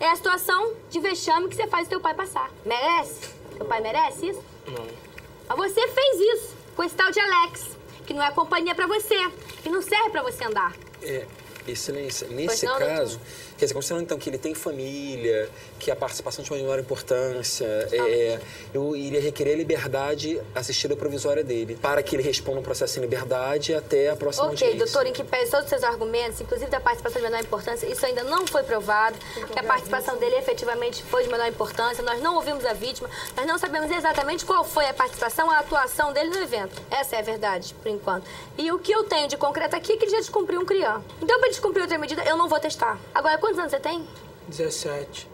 É 0.00 0.10
a 0.10 0.16
situação 0.16 0.74
de 0.90 0.98
vexame 0.98 1.48
que 1.48 1.54
você 1.54 1.68
faz 1.68 1.86
o 1.86 1.90
teu 1.90 2.00
pai 2.00 2.14
passar. 2.14 2.50
Merece? 2.66 3.32
Teu 3.56 3.64
pai 3.64 3.80
merece 3.80 4.30
isso? 4.30 4.42
Não. 4.66 5.56
Mas 5.56 5.72
você 5.72 5.86
fez 5.86 6.20
isso 6.20 6.56
com 6.74 6.82
esse 6.82 6.96
tal 6.96 7.12
de 7.12 7.20
Alex, 7.20 7.64
que 8.04 8.12
não 8.12 8.24
é 8.24 8.30
companhia 8.32 8.74
para 8.74 8.88
você, 8.88 9.30
que 9.62 9.70
não 9.70 9.82
serve 9.82 10.10
para 10.10 10.22
você 10.22 10.44
andar. 10.44 10.74
É, 11.00 11.26
excelência, 11.66 12.26
nesse 12.26 12.66
não, 12.66 12.76
caso... 12.76 13.18
Doutor? 13.18 13.47
Quer 13.58 13.64
dizer, 13.64 13.74
considerando 13.74 14.04
então 14.04 14.16
que 14.16 14.30
ele 14.30 14.38
tem 14.38 14.54
família, 14.54 15.50
que 15.80 15.90
a 15.90 15.96
participação 15.96 16.44
de 16.44 16.50
uma 16.52 16.58
menor 16.58 16.78
importância, 16.78 17.66
é, 17.90 18.38
eu 18.72 18.94
iria 18.94 19.20
requerer 19.20 19.54
a 19.54 19.56
liberdade 19.56 20.40
assistida 20.54 20.94
provisória 20.94 21.42
dele, 21.42 21.76
para 21.76 22.00
que 22.00 22.14
ele 22.14 22.22
responda 22.22 22.60
um 22.60 22.62
processo 22.62 23.00
em 23.00 23.02
liberdade 23.02 23.74
até 23.74 24.10
a 24.10 24.16
próxima 24.16 24.44
okay, 24.44 24.68
audiência. 24.68 24.84
Ok, 24.84 24.92
doutor, 24.92 25.06
em 25.06 25.12
que 25.12 25.24
pese 25.24 25.50
todos 25.50 25.64
os 25.64 25.70
seus 25.70 25.82
argumentos, 25.82 26.40
inclusive 26.40 26.70
da 26.70 26.78
participação 26.78 27.20
de 27.20 27.26
menor 27.26 27.42
importância, 27.42 27.86
isso 27.86 28.06
ainda 28.06 28.22
não 28.22 28.46
foi 28.46 28.62
provado, 28.62 29.18
que 29.52 29.58
a 29.58 29.64
participação 29.64 30.16
dele 30.18 30.36
efetivamente 30.36 31.02
foi 31.02 31.24
de 31.24 31.28
menor 31.28 31.48
importância, 31.48 32.02
nós 32.04 32.22
não 32.22 32.36
ouvimos 32.36 32.64
a 32.64 32.72
vítima, 32.72 33.10
nós 33.36 33.44
não 33.44 33.58
sabemos 33.58 33.90
exatamente 33.90 34.44
qual 34.44 34.62
foi 34.62 34.86
a 34.86 34.94
participação, 34.94 35.50
a 35.50 35.58
atuação 35.58 36.12
dele 36.12 36.30
no 36.30 36.38
evento. 36.38 36.80
Essa 36.90 37.16
é 37.16 37.18
a 37.18 37.22
verdade, 37.22 37.74
por 37.74 37.88
enquanto. 37.88 38.24
E 38.56 38.70
o 38.70 38.78
que 38.78 38.92
eu 38.92 39.02
tenho 39.02 39.26
de 39.26 39.36
concreto 39.36 39.74
aqui 39.74 39.92
é 39.92 39.96
que 39.96 40.04
ele 40.04 40.12
já 40.12 40.18
descumpriu 40.18 40.60
um 40.60 40.64
crião. 40.64 41.02
Então, 41.20 41.40
para 41.40 41.48
descumprir 41.48 41.82
outra 41.82 41.98
medida, 41.98 42.22
eu 42.22 42.36
não 42.36 42.48
vou 42.48 42.60
testar. 42.60 42.98
Agora, 43.12 43.36
Quantos 43.48 43.60
anos 43.60 43.70
você 43.70 43.80
tem? 43.80 44.06
17. 44.46 45.26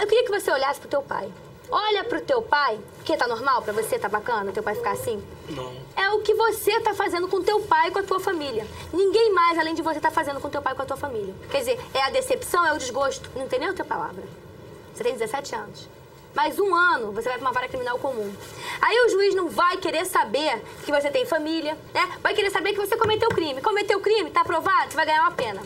Eu 0.00 0.06
queria 0.08 0.24
que 0.24 0.30
você 0.32 0.50
olhasse 0.50 0.80
pro 0.80 0.88
teu 0.88 1.02
pai. 1.02 1.32
Olha 1.70 2.02
pro 2.02 2.20
teu 2.20 2.42
pai, 2.42 2.80
que 3.04 3.16
tá 3.16 3.28
normal 3.28 3.62
pra 3.62 3.72
você, 3.72 3.96
tá 3.96 4.08
bacana, 4.08 4.50
teu 4.50 4.60
pai 4.60 4.74
ficar 4.74 4.90
assim? 4.90 5.22
Não. 5.48 5.72
É 5.94 6.10
o 6.10 6.20
que 6.20 6.34
você 6.34 6.80
tá 6.80 6.94
fazendo 6.94 7.28
com 7.28 7.40
teu 7.44 7.60
pai 7.60 7.86
e 7.86 7.90
com 7.92 8.00
a 8.00 8.02
tua 8.02 8.18
família. 8.18 8.66
Ninguém 8.92 9.32
mais, 9.32 9.56
além 9.56 9.72
de 9.72 9.82
você, 9.82 10.00
tá 10.00 10.10
fazendo 10.10 10.40
com 10.40 10.50
teu 10.50 10.60
pai 10.60 10.72
e 10.72 10.76
com 10.76 10.82
a 10.82 10.84
tua 10.84 10.96
família. 10.96 11.32
Quer 11.48 11.58
dizer, 11.58 11.80
é 11.94 12.02
a 12.02 12.10
decepção, 12.10 12.66
é 12.66 12.72
o 12.72 12.78
desgosto. 12.78 13.30
Não 13.36 13.46
tem 13.46 13.60
nem 13.60 13.68
outra 13.68 13.84
palavra. 13.84 14.24
Você 14.92 15.04
tem 15.04 15.12
17 15.12 15.54
anos. 15.54 15.88
Mais 16.34 16.58
um 16.58 16.74
ano, 16.74 17.12
você 17.12 17.28
vai 17.28 17.38
pra 17.38 17.46
uma 17.46 17.52
vara 17.52 17.68
criminal 17.68 18.00
comum. 18.00 18.34
Aí 18.82 19.00
o 19.06 19.08
juiz 19.10 19.32
não 19.32 19.48
vai 19.48 19.76
querer 19.76 20.06
saber 20.06 20.60
que 20.84 20.90
você 20.90 21.08
tem 21.08 21.24
família, 21.24 21.78
né? 21.94 22.18
Vai 22.20 22.34
querer 22.34 22.50
saber 22.50 22.72
que 22.72 22.80
você 22.80 22.96
cometeu 22.96 23.28
crime. 23.28 23.60
Cometeu 23.62 24.00
crime, 24.00 24.28
tá 24.28 24.40
aprovado, 24.40 24.90
você 24.90 24.96
vai 24.96 25.06
ganhar 25.06 25.22
uma 25.22 25.30
pena. 25.30 25.62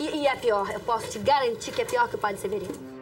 E, 0.00 0.16
e 0.16 0.26
é 0.26 0.36
pior, 0.36 0.70
eu 0.70 0.80
posso 0.80 1.08
te 1.08 1.18
garantir 1.18 1.72
que 1.72 1.82
é 1.82 1.84
pior 1.84 2.08
que 2.08 2.16
o 2.16 2.18
padre 2.18 2.40
Severino. 2.40 2.94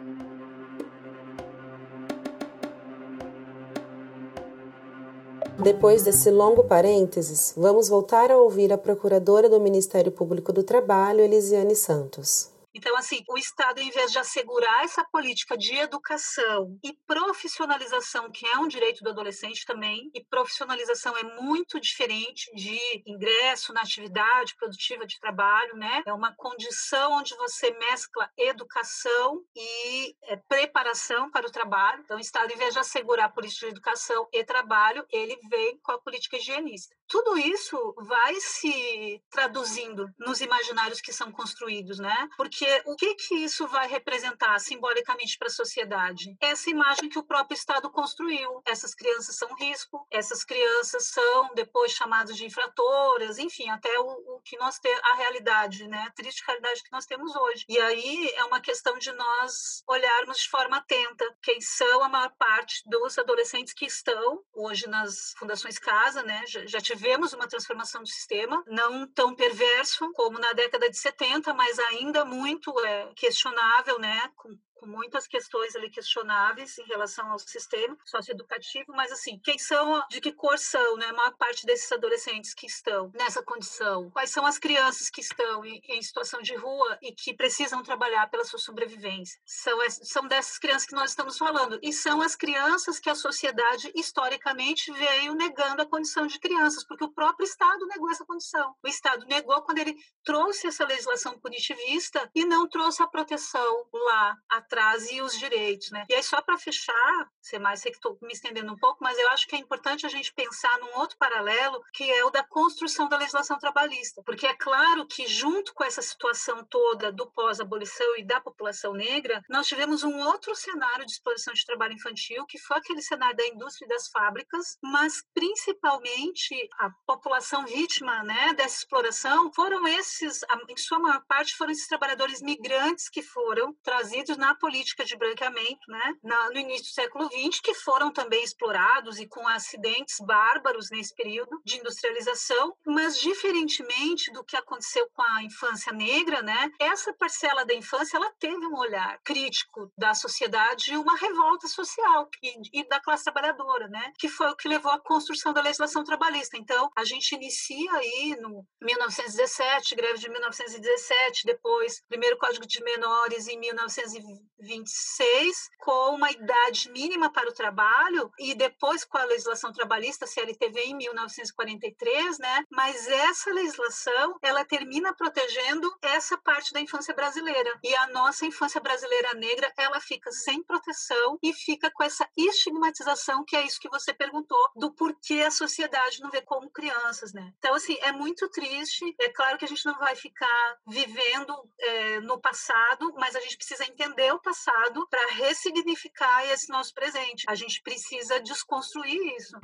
Depois 5.57 6.03
desse 6.03 6.29
longo 6.29 6.63
parênteses, 6.63 7.53
vamos 7.55 7.87
voltar 7.87 8.31
a 8.31 8.37
ouvir 8.37 8.73
a 8.73 8.77
procuradora 8.77 9.47
do 9.47 9.59
Ministério 9.59 10.11
Público 10.11 10.51
do 10.51 10.63
Trabalho, 10.63 11.21
Elisiane 11.21 11.75
Santos. 11.75 12.52
Então, 12.73 12.95
assim, 12.97 13.23
o 13.29 13.37
Estado, 13.37 13.79
em 13.79 13.91
vez 13.91 14.11
de 14.11 14.17
assegurar 14.17 14.83
essa 14.83 15.03
política 15.03 15.57
de 15.57 15.75
educação 15.75 16.77
e 16.83 16.93
profissionalização, 17.05 18.31
que 18.31 18.47
é 18.47 18.57
um 18.57 18.67
direito 18.67 19.03
do 19.03 19.09
adolescente 19.09 19.65
também, 19.65 20.09
e 20.13 20.23
profissionalização 20.23 21.15
é 21.15 21.23
muito 21.41 21.79
diferente 21.79 22.51
de 22.55 22.79
ingresso 23.05 23.73
na 23.73 23.81
atividade 23.81 24.55
produtiva 24.55 25.05
de 25.05 25.19
trabalho, 25.19 25.75
né? 25.75 26.01
É 26.05 26.13
uma 26.13 26.35
condição 26.35 27.13
onde 27.13 27.35
você 27.35 27.71
mescla 27.77 28.29
educação 28.37 29.43
e 29.55 30.15
é, 30.23 30.35
preparação 30.35 31.29
para 31.29 31.47
o 31.47 31.51
trabalho. 31.51 32.01
Então, 32.03 32.17
o 32.17 32.21
Estado, 32.21 32.51
em 32.51 32.57
vez 32.57 32.73
de 32.73 32.79
assegurar 32.79 33.25
a 33.25 33.29
política 33.29 33.67
de 33.67 33.73
educação 33.73 34.27
e 34.31 34.43
trabalho, 34.43 35.05
ele 35.11 35.37
vem 35.49 35.77
com 35.79 35.91
a 35.91 36.01
política 36.01 36.37
higienista. 36.37 36.95
Tudo 37.07 37.37
isso 37.37 37.93
vai 37.97 38.35
se 38.39 39.21
traduzindo 39.29 40.07
nos 40.17 40.41
imaginários 40.41 41.01
que 41.01 41.13
são 41.13 41.31
construídos, 41.31 41.99
né? 41.99 42.27
Porque 42.35 42.81
o 42.85 42.95
que 42.95 43.15
que 43.15 43.35
isso 43.35 43.67
vai 43.67 43.87
representar 43.87 44.59
simbolicamente 44.59 45.37
para 45.37 45.47
a 45.47 45.51
sociedade? 45.51 46.35
Essa 46.39 46.69
imagem 46.69 47.09
que 47.09 47.19
o 47.19 47.25
próprio 47.25 47.55
Estado 47.55 47.89
construiu. 47.91 48.61
Essas 48.65 48.95
crianças 48.95 49.35
são 49.35 49.53
risco, 49.55 50.07
essas 50.11 50.43
crianças 50.43 51.09
são 51.09 51.53
depois 51.53 51.91
chamadas 51.91 52.35
de 52.35 52.45
infratoras, 52.45 53.37
enfim, 53.37 53.69
até 53.69 53.99
o, 53.99 54.05
o 54.05 54.41
que 54.43 54.57
nós 54.57 54.79
temos, 54.79 55.01
a 55.03 55.15
realidade, 55.15 55.87
né? 55.87 56.05
A 56.07 56.11
triste 56.11 56.43
realidade 56.45 56.83
que 56.83 56.91
nós 56.91 57.05
temos 57.05 57.35
hoje. 57.35 57.65
E 57.69 57.79
aí 57.79 58.31
é 58.35 58.43
uma 58.45 58.59
questão 58.59 58.97
de 58.97 59.11
nós 59.11 59.83
olharmos 59.87 60.37
de 60.37 60.49
forma 60.49 60.77
atenta 60.77 61.25
quem 61.41 61.59
são 61.61 62.03
a 62.03 62.09
maior 62.09 62.31
parte 62.37 62.81
dos 62.85 63.17
adolescentes 63.17 63.73
que 63.73 63.85
estão 63.85 64.43
hoje 64.53 64.87
nas 64.87 65.33
fundações 65.37 65.77
casa, 65.77 66.23
né? 66.23 66.43
Já, 66.47 66.65
já 66.65 66.81
tivemos 67.03 67.33
uma 67.33 67.49
transformação 67.49 68.01
do 68.01 68.07
sistema, 68.07 68.63
não 68.65 69.05
tão 69.05 69.35
perverso 69.35 70.09
como 70.13 70.39
na 70.39 70.53
década 70.53 70.89
de 70.89 70.97
70, 70.97 71.53
mas 71.53 71.77
ainda 71.77 72.23
muito 72.23 72.73
é, 72.79 73.11
questionável, 73.13 73.99
né? 73.99 74.31
Com, 74.37 74.57
com 74.83 74.87
muitas 74.87 75.25
questões 75.25 75.75
ali 75.77 75.89
questionáveis 75.89 76.77
em 76.77 76.83
relação 76.83 77.31
ao 77.31 77.39
sistema 77.39 77.97
socioeducativo, 78.03 78.87
mas 78.89 79.13
assim, 79.13 79.39
quem 79.41 79.57
são, 79.57 80.03
de 80.09 80.19
que 80.19 80.33
cor 80.33 80.57
são, 80.59 80.97
né? 80.97 81.05
A 81.07 81.13
maior 81.13 81.37
parte 81.37 81.65
desses 81.65 81.89
adolescentes 81.89 82.53
que 82.53 82.67
estão 82.67 83.09
nessa 83.13 83.41
condição. 83.41 84.11
Quais 84.11 84.29
são 84.29 84.45
as 84.45 84.59
crianças 84.59 85.09
que 85.09 85.21
estão 85.21 85.63
em, 85.63 85.81
em 85.87 86.01
situação 86.01 86.41
de 86.41 86.53
rua 86.55 86.97
e 87.01 87.13
que 87.13 87.33
precisam 87.33 87.81
trabalhar 87.81 88.29
pela 88.29 88.43
sua 88.43 88.59
sobrevivência? 88.59 89.39
São, 89.45 89.79
são 89.89 90.27
dessas 90.27 90.57
crianças 90.57 90.85
que 90.85 90.95
nós 90.95 91.11
estamos 91.11 91.37
falando. 91.37 91.79
E 91.81 91.93
são 91.93 92.21
as 92.21 92.35
crianças 92.35 92.99
que 92.99 93.09
a 93.09 93.15
sociedade, 93.15 93.89
historicamente, 93.95 94.91
veio 94.91 95.33
negando 95.33 95.81
a 95.81 95.89
condição 95.89 96.27
de 96.27 96.39
crianças, 96.39 96.85
porque 96.85 97.05
o 97.05 97.13
próprio 97.13 97.45
Estado 97.45 97.85
negou 97.87 98.11
essa 98.11 98.25
condição. 98.25 98.75
O 98.83 98.87
Estado 98.87 99.25
negou 99.27 99.61
quando 99.61 99.77
ele 99.77 99.95
trouxe 100.25 100.67
essa 100.67 100.85
legislação 100.85 101.39
punitivista 101.39 102.29
e 102.35 102.43
não 102.43 102.67
trouxe 102.67 103.01
a 103.01 103.07
proteção 103.07 103.87
lá 103.93 104.35
atrás 104.49 104.72
atrás 104.73 105.09
e 105.11 105.21
os 105.21 105.37
direitos, 105.37 105.91
né? 105.91 106.05
E 106.09 106.15
aí 106.15 106.23
só 106.23 106.41
para 106.41 106.57
fechar, 106.57 107.29
ser 107.39 107.59
mais 107.59 107.79
sei 107.79 107.91
que 107.91 107.97
estou 107.97 108.17
me 108.21 108.33
estendendo 108.33 108.73
um 108.73 108.77
pouco, 108.77 109.03
mas 109.03 109.17
eu 109.19 109.29
acho 109.29 109.47
que 109.47 109.55
é 109.55 109.59
importante 109.59 110.05
a 110.05 110.09
gente 110.09 110.33
pensar 110.33 110.79
num 110.79 110.97
outro 110.99 111.15
paralelo 111.17 111.79
que 111.93 112.11
é 112.11 112.25
o 112.25 112.31
da 112.31 112.43
construção 112.43 113.07
da 113.07 113.17
legislação 113.17 113.59
trabalhista, 113.59 114.23
porque 114.25 114.47
é 114.47 114.55
claro 114.55 115.05
que 115.05 115.27
junto 115.27 115.73
com 115.73 115.83
essa 115.83 116.01
situação 116.01 116.65
toda 116.65 117.11
do 117.11 117.29
pós-abolição 117.31 118.17
e 118.17 118.25
da 118.25 118.41
população 118.41 118.93
negra, 118.93 119.41
nós 119.47 119.67
tivemos 119.67 120.03
um 120.03 120.19
outro 120.19 120.55
cenário 120.55 121.05
de 121.05 121.11
exploração 121.11 121.53
de 121.53 121.65
trabalho 121.65 121.93
infantil, 121.93 122.45
que 122.47 122.57
foi 122.57 122.77
aquele 122.77 123.01
cenário 123.01 123.37
da 123.37 123.47
indústria 123.47 123.85
e 123.85 123.89
das 123.89 124.07
fábricas, 124.07 124.77
mas 124.81 125.23
principalmente 125.33 126.67
a 126.79 126.89
população 127.05 127.65
vítima, 127.65 128.23
né, 128.23 128.53
dessa 128.53 128.77
exploração 128.77 129.51
foram 129.53 129.87
esses, 129.87 130.41
em 130.67 130.77
sua 130.77 130.99
maior 130.99 131.23
parte, 131.27 131.55
foram 131.55 131.71
esses 131.71 131.87
trabalhadores 131.87 132.41
migrantes 132.41 133.09
que 133.09 133.21
foram 133.21 133.73
trazidos 133.83 134.37
na 134.37 134.55
política 134.63 135.03
de 135.03 135.17
branqueamento, 135.17 135.81
né, 135.89 136.15
no 136.23 136.57
início 136.57 136.85
do 136.85 136.93
século 136.93 137.25
XX, 137.25 137.59
que 137.59 137.73
foram 137.73 138.09
também 138.13 138.41
explorados 138.41 139.19
e 139.19 139.27
com 139.27 139.45
acidentes 139.45 140.15
bárbaros 140.21 140.89
nesse 140.89 141.13
período 141.13 141.61
de 141.65 141.79
industrialização, 141.79 142.73
mas 142.85 143.19
diferentemente 143.19 144.31
do 144.31 144.41
que 144.41 144.55
aconteceu 144.55 145.05
com 145.11 145.21
a 145.21 145.43
infância 145.43 145.91
negra, 145.91 146.41
né, 146.41 146.71
essa 146.79 147.13
parcela 147.13 147.65
da 147.65 147.73
infância 147.73 148.15
ela 148.15 148.31
teve 148.39 148.65
um 148.65 148.77
olhar 148.77 149.19
crítico 149.21 149.91
da 149.97 150.13
sociedade 150.13 150.93
e 150.93 150.97
uma 150.97 151.17
revolta 151.17 151.67
social 151.67 152.29
e, 152.41 152.79
e 152.79 152.87
da 152.87 153.01
classe 153.01 153.25
trabalhadora, 153.25 153.89
né, 153.89 154.13
que 154.17 154.29
foi 154.29 154.49
o 154.49 154.55
que 154.55 154.69
levou 154.69 154.93
à 154.93 154.99
construção 154.99 155.51
da 155.51 155.61
legislação 155.61 156.05
trabalhista. 156.05 156.55
Então, 156.55 156.89
a 156.95 157.03
gente 157.03 157.35
inicia 157.35 157.91
aí 157.95 158.37
no 158.39 158.65
1917, 158.81 159.93
greve 159.93 160.19
de 160.19 160.29
1917, 160.29 161.41
depois 161.43 162.01
primeiro 162.07 162.37
Código 162.37 162.65
de 162.65 162.81
Menores 162.81 163.49
em 163.49 163.59
1920 163.59 164.52
26, 164.59 165.69
com 165.79 166.15
uma 166.15 166.31
idade 166.31 166.89
mínima 166.91 167.31
para 167.31 167.49
o 167.49 167.53
trabalho, 167.53 168.31
e 168.39 168.55
depois 168.55 169.03
com 169.03 169.17
a 169.17 169.25
legislação 169.25 169.71
trabalhista, 169.71 170.27
CLTV, 170.27 170.79
em 170.81 170.95
1943, 170.95 172.39
né? 172.39 172.65
Mas 172.71 173.07
essa 173.07 173.51
legislação, 173.51 174.37
ela 174.41 174.65
termina 174.65 175.13
protegendo 175.13 175.93
essa 176.01 176.37
parte 176.37 176.73
da 176.73 176.79
infância 176.79 177.13
brasileira. 177.13 177.77
E 177.83 177.95
a 177.95 178.07
nossa 178.07 178.45
infância 178.45 178.81
brasileira 178.81 179.33
negra, 179.33 179.71
ela 179.77 179.99
fica 179.99 180.31
sem 180.31 180.63
proteção 180.63 181.37
e 181.41 181.53
fica 181.53 181.91
com 181.91 182.03
essa 182.03 182.27
estigmatização, 182.37 183.43
que 183.45 183.55
é 183.55 183.65
isso 183.65 183.79
que 183.79 183.89
você 183.89 184.13
perguntou, 184.13 184.59
do 184.75 184.93
porquê 184.93 185.41
a 185.41 185.51
sociedade 185.51 186.21
não 186.21 186.29
vê 186.29 186.41
como 186.41 186.69
crianças, 186.69 187.33
né? 187.33 187.53
Então, 187.57 187.73
assim, 187.75 187.97
é 188.01 188.11
muito 188.11 188.49
triste. 188.49 189.15
É 189.19 189.29
claro 189.29 189.57
que 189.57 189.65
a 189.65 189.67
gente 189.67 189.85
não 189.85 189.97
vai 189.97 190.15
ficar 190.15 190.77
vivendo 190.87 191.53
é, 191.79 192.19
no 192.21 192.39
passado, 192.39 193.13
mas 193.17 193.35
a 193.35 193.39
gente 193.39 193.57
precisa 193.57 193.85
entender 193.85 194.32
o 194.33 194.41
passado 194.41 195.07
para 195.09 195.35
ressignificar 195.35 196.45
esse 196.51 196.69
nosso 196.69 196.93
presente. 196.93 197.45
A 197.47 197.55
gente 197.55 197.81
precisa 197.81 198.39
desconstruir 198.41 199.19
isso. 199.37 199.57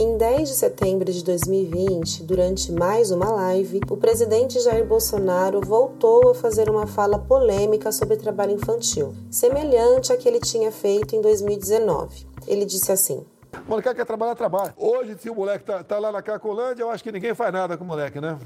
Em 0.00 0.16
10 0.16 0.48
de 0.48 0.54
setembro 0.56 1.12
de 1.12 1.22
2020, 1.22 2.24
durante 2.24 2.72
mais 2.72 3.12
uma 3.12 3.30
live, 3.30 3.80
o 3.88 3.96
presidente 3.96 4.58
Jair 4.58 4.84
Bolsonaro 4.84 5.60
voltou 5.60 6.30
a 6.30 6.34
fazer 6.34 6.68
uma 6.68 6.88
fala 6.88 7.20
polêmica 7.20 7.92
sobre 7.92 8.16
trabalho 8.16 8.50
infantil, 8.50 9.14
semelhante 9.30 10.12
à 10.12 10.16
que 10.16 10.26
ele 10.26 10.40
tinha 10.40 10.72
feito 10.72 11.14
em 11.14 11.20
2019. 11.20 12.26
Ele 12.48 12.64
disse 12.64 12.90
assim: 12.90 13.24
o 13.66 13.70
moleque 13.70 13.94
quer 13.94 14.06
trabalhar, 14.06 14.34
trabalha. 14.34 14.74
Hoje, 14.76 15.16
se 15.18 15.30
o 15.30 15.34
moleque 15.34 15.64
tá, 15.64 15.84
tá 15.84 15.98
lá 15.98 16.10
na 16.10 16.22
Cacolândia, 16.22 16.82
eu 16.82 16.90
acho 16.90 17.02
que 17.02 17.12
ninguém 17.12 17.34
faz 17.34 17.52
nada 17.52 17.76
com 17.76 17.84
o 17.84 17.86
moleque, 17.86 18.20
né? 18.20 18.38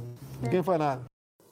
Ninguém 0.42 0.62
faz 0.62 0.78
nada. 0.78 1.02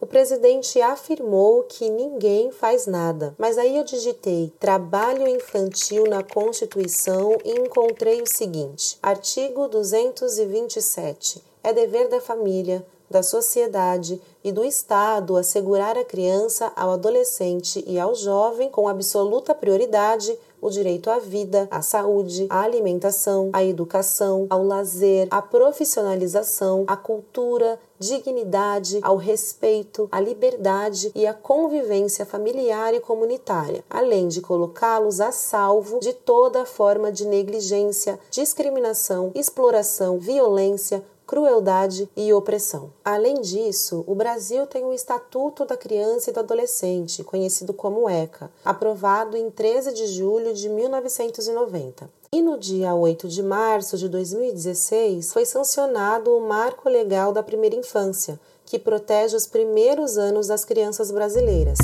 O 0.00 0.06
presidente 0.06 0.80
afirmou 0.82 1.62
que 1.62 1.88
ninguém 1.88 2.50
faz 2.50 2.86
nada, 2.86 3.34
mas 3.38 3.56
aí 3.56 3.76
eu 3.78 3.84
digitei 3.84 4.52
trabalho 4.60 5.26
infantil 5.26 6.04
na 6.06 6.22
Constituição 6.22 7.38
e 7.42 7.52
encontrei 7.52 8.20
o 8.20 8.26
seguinte: 8.26 8.98
artigo 9.02 9.66
227. 9.68 11.42
É 11.62 11.72
dever 11.72 12.10
da 12.10 12.20
família, 12.20 12.84
da 13.10 13.22
sociedade 13.22 14.20
e 14.42 14.52
do 14.52 14.64
Estado 14.64 15.36
assegurar 15.36 15.96
à 15.96 16.04
criança, 16.04 16.70
ao 16.76 16.90
adolescente 16.90 17.82
e 17.86 17.98
ao 17.98 18.14
jovem, 18.14 18.68
com 18.68 18.88
absoluta 18.88 19.54
prioridade, 19.54 20.36
o 20.64 20.70
direito 20.70 21.10
à 21.10 21.18
vida, 21.18 21.68
à 21.70 21.82
saúde, 21.82 22.46
à 22.48 22.62
alimentação, 22.62 23.50
à 23.52 23.62
educação, 23.62 24.46
ao 24.48 24.64
lazer, 24.64 25.28
à 25.30 25.42
profissionalização, 25.42 26.84
à 26.86 26.96
cultura, 26.96 27.78
dignidade, 27.98 28.98
ao 29.02 29.16
respeito, 29.16 30.08
à 30.10 30.18
liberdade 30.18 31.12
e 31.14 31.26
à 31.26 31.34
convivência 31.34 32.24
familiar 32.24 32.94
e 32.94 33.00
comunitária, 33.00 33.84
além 33.90 34.26
de 34.26 34.40
colocá-los 34.40 35.20
a 35.20 35.30
salvo 35.30 36.00
de 36.00 36.14
toda 36.14 36.64
forma 36.64 37.12
de 37.12 37.26
negligência, 37.26 38.18
discriminação, 38.30 39.32
exploração, 39.34 40.18
violência, 40.18 41.04
crueldade 41.34 42.08
e 42.16 42.32
opressão. 42.32 42.92
Além 43.04 43.40
disso, 43.40 44.04
o 44.06 44.14
Brasil 44.14 44.68
tem 44.68 44.84
o 44.84 44.92
Estatuto 44.92 45.64
da 45.64 45.76
Criança 45.76 46.30
e 46.30 46.32
do 46.32 46.38
Adolescente, 46.38 47.24
conhecido 47.24 47.74
como 47.74 48.08
ECA, 48.08 48.48
aprovado 48.64 49.36
em 49.36 49.50
13 49.50 49.92
de 49.92 50.06
julho 50.06 50.54
de 50.54 50.68
1990. 50.68 52.08
E 52.30 52.40
no 52.40 52.56
dia 52.56 52.94
8 52.94 53.26
de 53.26 53.42
março 53.42 53.98
de 53.98 54.08
2016 54.08 55.32
foi 55.32 55.44
sancionado 55.44 56.30
o 56.30 56.40
Marco 56.40 56.88
Legal 56.88 57.32
da 57.32 57.42
Primeira 57.42 57.74
Infância, 57.74 58.38
que 58.64 58.78
protege 58.78 59.34
os 59.34 59.48
primeiros 59.48 60.16
anos 60.16 60.46
das 60.46 60.64
crianças 60.64 61.10
brasileiras. 61.10 61.78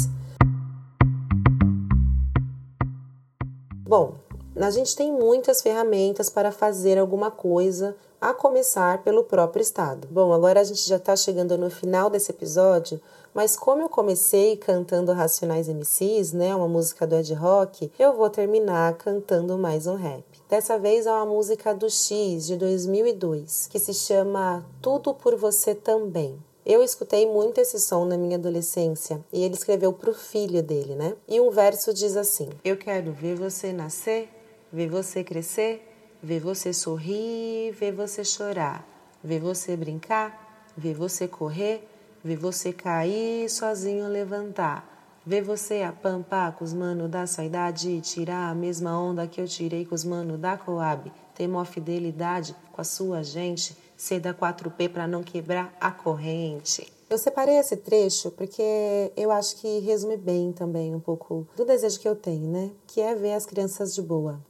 Bom, 3.85 4.15
A 4.57 4.71
gente 4.71 4.97
tem 4.97 5.13
muitas 5.13 5.63
ferramentas 5.63 6.29
para 6.29 6.51
fazer 6.51 6.99
alguma 6.99 7.31
coisa, 7.31 7.97
a 8.21 8.35
começar 8.35 9.03
pelo 9.03 9.25
próprio 9.25 9.63
Estado. 9.63 10.07
Bom, 10.11 10.33
agora 10.33 10.61
a 10.61 10.65
gente 10.65 10.87
já 10.87 10.97
está 10.97 11.17
chegando 11.17 11.57
no 11.57 11.71
final 11.71 12.11
desse 12.11 12.31
episódio, 12.31 13.01
mas 13.33 13.57
como 13.57 13.81
eu 13.81 13.89
comecei 13.89 14.57
cantando 14.57 15.13
Racionais 15.13 15.69
MCs, 15.69 16.33
né, 16.33 16.55
uma 16.55 16.69
música 16.69 17.07
do 17.07 17.17
Ed 17.17 17.33
Rock, 17.33 17.91
eu 17.99 18.13
vou 18.13 18.29
terminar 18.29 18.95
cantando 18.95 19.57
mais 19.57 19.87
um 19.87 19.95
rap. 19.95 20.25
Dessa 20.49 20.79
vez 20.79 21.07
é 21.07 21.13
uma 21.13 21.25
música 21.25 21.73
do 21.73 21.89
X 21.89 22.47
de 22.47 22.57
2002, 22.57 23.69
que 23.71 23.79
se 23.79 23.95
chama 23.95 24.67
Tudo 24.83 25.15
por 25.15 25.37
Você 25.37 25.75
Também. 25.75 26.39
Eu 26.67 26.83
escutei 26.83 27.27
muito 27.27 27.59
esse 27.59 27.81
som 27.81 28.05
na 28.05 28.19
minha 28.19 28.37
adolescência 28.37 29.25
e 29.33 29.43
ele 29.43 29.55
escreveu 29.55 29.93
para 29.93 30.11
o 30.11 30.15
filho 30.15 30.63
dele, 30.63 30.95
né? 30.95 31.17
E 31.27 31.41
um 31.41 31.51
verso 31.51 31.95
diz 31.95 32.17
assim: 32.17 32.51
Eu 32.63 32.77
quero 32.77 33.13
ver 33.13 33.35
você 33.35 33.73
nascer, 33.73 34.29
ver 34.73 34.89
você 34.89 35.25
crescer, 35.25 35.87
ver 36.23 36.41
você 36.41 36.73
sorrir, 36.73 37.73
ver 37.73 37.93
você 37.93 38.25
chorar, 38.25 38.87
ver 39.23 39.41
você 39.41 39.77
brincar, 39.77 40.73
ver 40.77 40.95
você 40.95 41.27
correr, 41.27 41.87
ver 42.23 42.37
você 42.37 42.73
cair 42.73 43.49
sozinho 43.49 44.09
levantar. 44.09 44.89
Ver 45.25 45.43
você 45.43 45.83
apampar 45.83 46.53
com 46.57 46.65
os 46.65 46.73
mano 46.73 47.07
da 47.07 47.27
sua 47.27 47.45
idade 47.45 47.91
e 47.91 48.01
tirar 48.01 48.49
a 48.49 48.55
mesma 48.55 48.99
onda 48.99 49.27
que 49.27 49.39
eu 49.39 49.47
tirei 49.47 49.85
com 49.85 49.95
os 49.95 50.03
mano 50.03 50.39
da 50.39 50.57
Coab. 50.57 51.13
Ter 51.35 51.47
maior 51.47 51.67
fidelidade 51.67 52.57
com 52.73 52.81
a 52.81 52.85
sua 52.85 53.23
gente 53.23 53.77
C 53.99 54.19
da 54.19 54.33
4P 54.33 54.89
para 54.89 55.07
não 55.07 55.23
quebrar 55.23 55.77
a 55.79 55.91
corrente. 55.91 56.91
Eu 57.11 57.19
separei 57.19 57.59
esse 57.59 57.77
trecho 57.77 58.31
porque 58.31 59.13
eu 59.15 59.31
acho 59.31 59.57
que 59.57 59.81
resume 59.81 60.17
bem 60.17 60.53
também 60.53 60.95
um 60.95 61.01
pouco 61.01 61.47
do 61.55 61.67
desejo 61.67 62.01
que 62.01 62.09
eu 62.09 62.17
tenho, 62.17 62.51
né? 62.51 62.71
Que 62.87 63.03
é 63.03 63.15
ver 63.15 63.35
as 63.35 63.45
crianças 63.45 63.95
de 63.95 64.01
boa, 64.01 64.41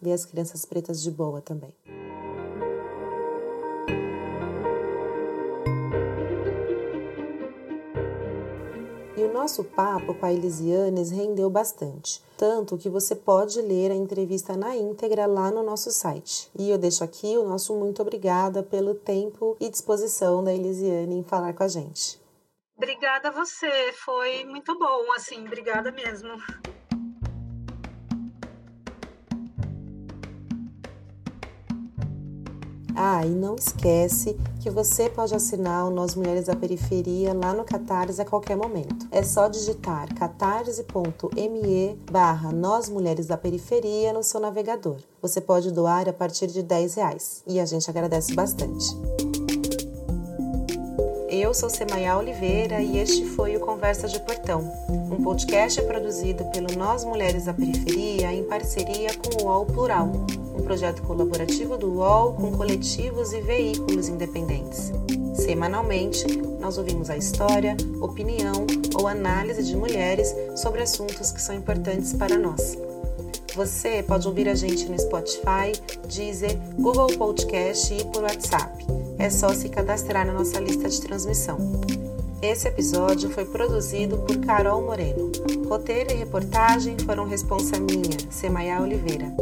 ver 0.00 0.12
as 0.12 0.24
crianças 0.24 0.64
pretas 0.64 1.02
de 1.02 1.10
boa 1.10 1.40
também. 1.40 1.74
E 9.18 9.24
o 9.24 9.32
nosso 9.32 9.64
papo 9.64 10.14
com 10.14 10.24
a 10.24 10.32
Elisianes 10.32 11.10
rendeu 11.10 11.50
bastante, 11.50 12.22
tanto 12.36 12.78
que 12.78 12.88
você 12.88 13.16
pode 13.16 13.60
ler 13.60 13.90
a 13.90 13.94
entrevista 13.96 14.56
na 14.56 14.76
íntegra 14.76 15.26
lá 15.26 15.50
no 15.50 15.60
nosso 15.60 15.90
site. 15.90 16.48
E 16.56 16.70
eu 16.70 16.78
deixo 16.78 17.02
aqui 17.02 17.36
o 17.36 17.42
nosso 17.42 17.74
muito 17.74 18.00
obrigada 18.00 18.62
pelo 18.62 18.94
tempo 18.94 19.56
e 19.58 19.68
disposição 19.68 20.44
da 20.44 20.54
Elisiane 20.54 21.16
em 21.16 21.24
falar 21.24 21.52
com 21.52 21.64
a 21.64 21.68
gente. 21.68 22.20
Obrigada 22.76 23.30
a 23.30 23.32
você, 23.32 23.92
foi 23.92 24.44
muito 24.44 24.78
bom, 24.78 25.12
assim, 25.16 25.44
obrigada 25.44 25.90
mesmo. 25.90 26.36
Ah, 33.00 33.24
e 33.24 33.28
não 33.28 33.54
esquece 33.54 34.36
que 34.60 34.68
você 34.68 35.08
pode 35.08 35.32
assinar 35.32 35.86
o 35.86 35.90
Nós 35.90 36.16
Mulheres 36.16 36.46
da 36.46 36.56
Periferia 36.56 37.32
lá 37.32 37.54
no 37.54 37.62
Catarse 37.62 38.20
a 38.20 38.24
qualquer 38.24 38.56
momento. 38.56 39.06
É 39.12 39.22
só 39.22 39.46
digitar 39.46 40.12
catarse.me 40.16 41.96
barra 42.10 42.50
Nós 42.50 42.88
Mulheres 42.88 43.28
da 43.28 43.36
Periferia 43.36 44.12
no 44.12 44.24
seu 44.24 44.40
navegador. 44.40 44.96
Você 45.22 45.40
pode 45.40 45.70
doar 45.70 46.08
a 46.08 46.12
partir 46.12 46.48
de 46.48 46.60
10 46.60 46.94
reais 46.96 47.44
e 47.46 47.60
a 47.60 47.64
gente 47.64 47.88
agradece 47.88 48.34
bastante. 48.34 48.86
Eu 51.40 51.54
sou 51.54 51.70
Semaia 51.70 52.18
Oliveira 52.18 52.82
e 52.82 52.98
este 52.98 53.24
foi 53.24 53.56
o 53.56 53.60
Conversa 53.60 54.08
de 54.08 54.18
Portão, 54.18 54.72
um 54.88 55.22
podcast 55.22 55.80
produzido 55.82 56.44
pelo 56.46 56.76
Nós 56.76 57.04
Mulheres 57.04 57.44
da 57.44 57.54
Periferia 57.54 58.34
em 58.34 58.42
parceria 58.42 59.10
com 59.14 59.44
o 59.44 59.46
UOL 59.46 59.64
Plural, 59.64 60.10
um 60.52 60.62
projeto 60.64 61.00
colaborativo 61.02 61.78
do 61.78 61.92
UOL 61.92 62.32
com 62.32 62.50
coletivos 62.50 63.32
e 63.32 63.40
veículos 63.40 64.08
independentes. 64.08 64.90
Semanalmente, 65.32 66.26
nós 66.58 66.76
ouvimos 66.76 67.08
a 67.08 67.16
história, 67.16 67.76
opinião 68.00 68.66
ou 68.98 69.06
análise 69.06 69.62
de 69.62 69.76
mulheres 69.76 70.34
sobre 70.56 70.82
assuntos 70.82 71.30
que 71.30 71.40
são 71.40 71.54
importantes 71.54 72.14
para 72.14 72.36
nós. 72.36 72.76
Você 73.54 74.02
pode 74.02 74.26
ouvir 74.26 74.48
a 74.48 74.56
gente 74.56 74.88
no 74.88 74.98
Spotify, 74.98 75.70
Deezer, 76.08 76.58
Google 76.76 77.16
Podcast 77.16 77.94
e 77.94 78.04
por 78.06 78.24
WhatsApp 78.24 79.07
é 79.18 79.28
só 79.28 79.52
se 79.52 79.68
cadastrar 79.68 80.26
na 80.26 80.32
nossa 80.32 80.60
lista 80.60 80.88
de 80.88 81.00
transmissão. 81.00 81.58
Esse 82.40 82.68
episódio 82.68 83.28
foi 83.30 83.44
produzido 83.44 84.18
por 84.18 84.36
Carol 84.38 84.82
Moreno. 84.82 85.32
Roteiro 85.68 86.12
e 86.12 86.14
reportagem 86.14 86.96
foram 87.04 87.26
responsa 87.26 87.78
minha, 87.80 88.16
Semaia 88.30 88.80
Oliveira. 88.80 89.34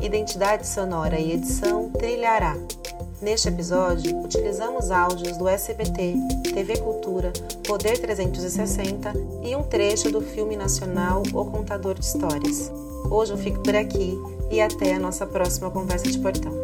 Identidade 0.00 0.66
sonora 0.66 1.18
e 1.18 1.32
edição 1.32 1.90
Trilhará. 1.90 2.56
Neste 3.20 3.48
episódio, 3.48 4.20
utilizamos 4.22 4.90
áudios 4.90 5.36
do 5.36 5.48
SBT, 5.48 6.14
TV 6.52 6.76
Cultura, 6.78 7.32
Poder 7.66 7.98
360 7.98 9.12
e 9.42 9.56
um 9.56 9.62
trecho 9.62 10.10
do 10.10 10.20
filme 10.20 10.56
nacional 10.56 11.22
O 11.32 11.44
Contador 11.46 11.94
de 11.94 12.04
Histórias. 12.04 12.70
Hoje 13.10 13.32
eu 13.32 13.38
fico 13.38 13.60
por 13.60 13.74
aqui 13.74 14.16
e 14.50 14.60
até 14.60 14.94
a 14.94 15.00
nossa 15.00 15.26
próxima 15.26 15.70
conversa 15.70 16.08
de 16.08 16.18
portão. 16.18 16.63